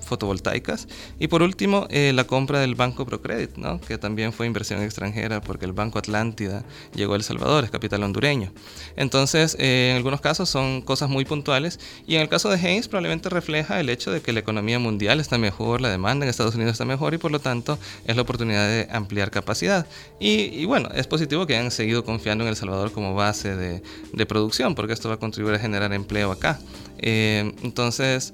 fotovoltaicas, 0.00 0.88
y 1.18 1.28
por 1.28 1.42
último, 1.42 1.86
la 1.90 2.24
compra 2.24 2.60
del 2.60 2.74
Banco 2.74 3.06
Procredit, 3.06 3.56
¿no? 3.56 3.80
que 3.80 3.98
también 3.98 4.32
fue 4.32 4.46
inversión 4.46 4.82
extranjera, 4.82 5.40
porque 5.40 5.64
el 5.64 5.72
Banco 5.72 5.98
Atlántida 5.98 6.64
llegó 6.94 7.14
a 7.14 7.16
El 7.16 7.22
Salvador, 7.22 7.64
es 7.64 7.70
capital 7.70 8.02
hondureño. 8.02 8.52
Entonces, 8.96 9.56
eh, 9.58 9.90
en 9.90 9.96
algunos 9.96 10.20
casos 10.20 10.48
son 10.48 10.82
cosas 10.82 11.08
muy 11.08 11.24
puntuales 11.24 11.78
y 12.06 12.16
en 12.16 12.22
el 12.22 12.28
caso 12.28 12.48
de 12.48 12.56
Haynes 12.56 12.88
probablemente 12.88 13.28
refleja 13.28 13.80
el 13.80 13.88
hecho 13.90 14.10
de 14.10 14.20
que 14.20 14.32
la 14.32 14.40
economía 14.40 14.78
mundial 14.78 15.20
está 15.20 15.38
mejor, 15.38 15.80
la 15.80 15.90
demanda 15.90 16.24
en 16.24 16.30
Estados 16.30 16.54
Unidos 16.54 16.72
está 16.72 16.84
mejor 16.84 17.14
y 17.14 17.18
por 17.18 17.30
lo 17.30 17.40
tanto 17.40 17.78
es 18.06 18.16
la 18.16 18.22
oportunidad 18.22 18.66
de 18.68 18.88
ampliar 18.90 19.30
capacidad. 19.30 19.86
Y, 20.18 20.64
bueno, 20.64 20.88
es 20.94 21.06
positivo 21.06 21.46
que 21.46 21.56
hayan 21.56 21.70
seguido 21.70 22.04
confiando 22.04 22.44
en 22.44 22.45
El 22.46 22.56
Salvador 22.56 22.92
como 22.92 23.14
base 23.14 23.56
de, 23.56 24.26
producción 24.26 24.74
porque 24.74 24.92
esto 24.92 25.08
va 25.08 25.16
a 25.16 25.18
contribuir 25.18 25.56
a 25.56 25.58
generar 25.58 25.92
empleo 25.92 26.32
acá. 26.32 26.58
Eh, 26.98 27.54
entonces, 27.62 28.32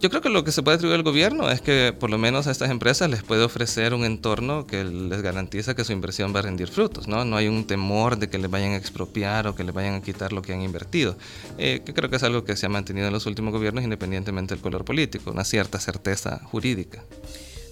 yo 0.00 0.10
creo 0.10 0.20
que 0.20 0.28
lo 0.28 0.44
que 0.44 0.52
se 0.52 0.62
puede 0.62 0.76
atribuir 0.76 0.98
al 0.98 1.02
gobierno 1.02 1.50
es 1.50 1.62
que 1.62 1.94
por 1.98 2.10
lo 2.10 2.18
menos 2.18 2.46
a 2.46 2.50
estas 2.50 2.70
empresas 2.70 3.08
les 3.08 3.22
puede 3.22 3.42
ofrecer 3.42 3.94
un 3.94 4.04
entorno 4.04 4.66
que 4.66 4.84
les 4.84 5.22
garantiza 5.22 5.74
que 5.74 5.82
su 5.84 5.92
inversión 5.92 6.34
va 6.34 6.40
a 6.40 6.42
rendir 6.42 6.68
frutos, 6.68 7.08
¿no? 7.08 7.24
No 7.24 7.36
hay 7.36 7.48
un 7.48 7.66
temor 7.66 8.18
de 8.18 8.28
que 8.28 8.36
les 8.36 8.50
vayan 8.50 8.72
a 8.72 8.76
expropiar 8.76 9.46
o 9.46 9.54
que 9.54 9.64
les 9.64 9.74
vayan 9.74 9.94
a 9.94 10.02
quitar 10.02 10.32
lo 10.32 10.42
que 10.42 10.52
han 10.52 10.60
invertido, 10.60 11.16
eh, 11.56 11.80
que 11.84 11.94
creo 11.94 12.10
que 12.10 12.16
es 12.16 12.22
algo 12.22 12.44
que 12.44 12.54
se 12.54 12.66
ha 12.66 12.68
mantenido 12.68 13.06
en 13.06 13.12
los 13.14 13.24
últimos 13.24 13.52
gobiernos 13.52 13.82
independientemente 13.82 14.54
del 14.54 14.62
color 14.62 14.84
político, 14.84 15.30
una 15.30 15.44
cierta 15.44 15.80
certeza 15.80 16.40
jurídica. 16.44 17.02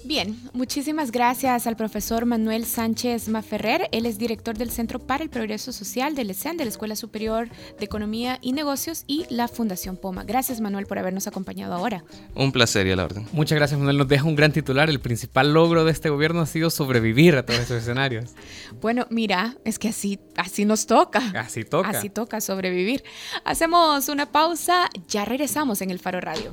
Bien, 0.05 0.39
muchísimas 0.53 1.11
gracias 1.11 1.67
al 1.67 1.77
profesor 1.77 2.27
Manuel 2.27 2.67
Sánchez 2.67 3.29
Maferrer. 3.29 3.89
Él 3.91 4.05
es 4.05 4.19
director 4.19 4.55
del 4.55 4.71
Centro 4.71 4.99
para 4.99 5.25
el 5.25 5.31
Progreso 5.31 5.73
Social 5.73 6.15
del 6.15 6.29
ESEN, 6.29 6.59
de 6.59 6.65
la 6.65 6.71
Escuela 6.71 6.95
Superior 6.95 7.49
de 7.79 7.85
Economía 7.87 8.39
y 8.43 8.53
Negocios 8.53 9.05
y 9.07 9.25
la 9.31 9.49
Fundación 9.49 9.97
Poma. 9.97 10.25
Gracias, 10.25 10.61
Manuel, 10.61 10.85
por 10.85 10.99
habernos 10.99 11.27
acompañado 11.27 11.73
ahora. 11.73 12.05
Un 12.35 12.53
placer 12.53 12.87
y 12.87 12.91
a 12.93 12.97
la 12.97 13.05
orden. 13.05 13.27
Muchas 13.33 13.57
gracias, 13.57 13.79
Manuel. 13.79 13.97
Nos 13.97 14.09
deja 14.09 14.25
un 14.25 14.37
gran 14.37 14.53
titular. 14.53 14.91
El 14.91 15.01
principal 15.01 15.55
logro 15.55 15.87
de 15.87 15.93
este 15.93 16.11
gobierno 16.11 16.43
ha 16.43 16.47
sido 16.47 16.69
sobrevivir 16.69 17.37
a 17.37 17.47
todos 17.47 17.61
estos 17.61 17.79
escenarios. 17.79 18.31
Bueno, 18.81 19.07
mira, 19.09 19.57
es 19.65 19.79
que 19.79 19.89
así, 19.89 20.19
así 20.37 20.65
nos 20.65 20.87
toca. 20.87 21.21
Así 21.39 21.65
toca. 21.65 21.89
Así 21.89 22.11
toca 22.11 22.41
sobrevivir. 22.43 23.03
Hacemos 23.45 24.09
una 24.09 24.31
pausa, 24.31 24.91
ya 25.09 25.25
regresamos 25.25 25.81
en 25.81 25.91
el 25.91 26.01
Faro 26.01 26.21
Radio. 26.21 26.53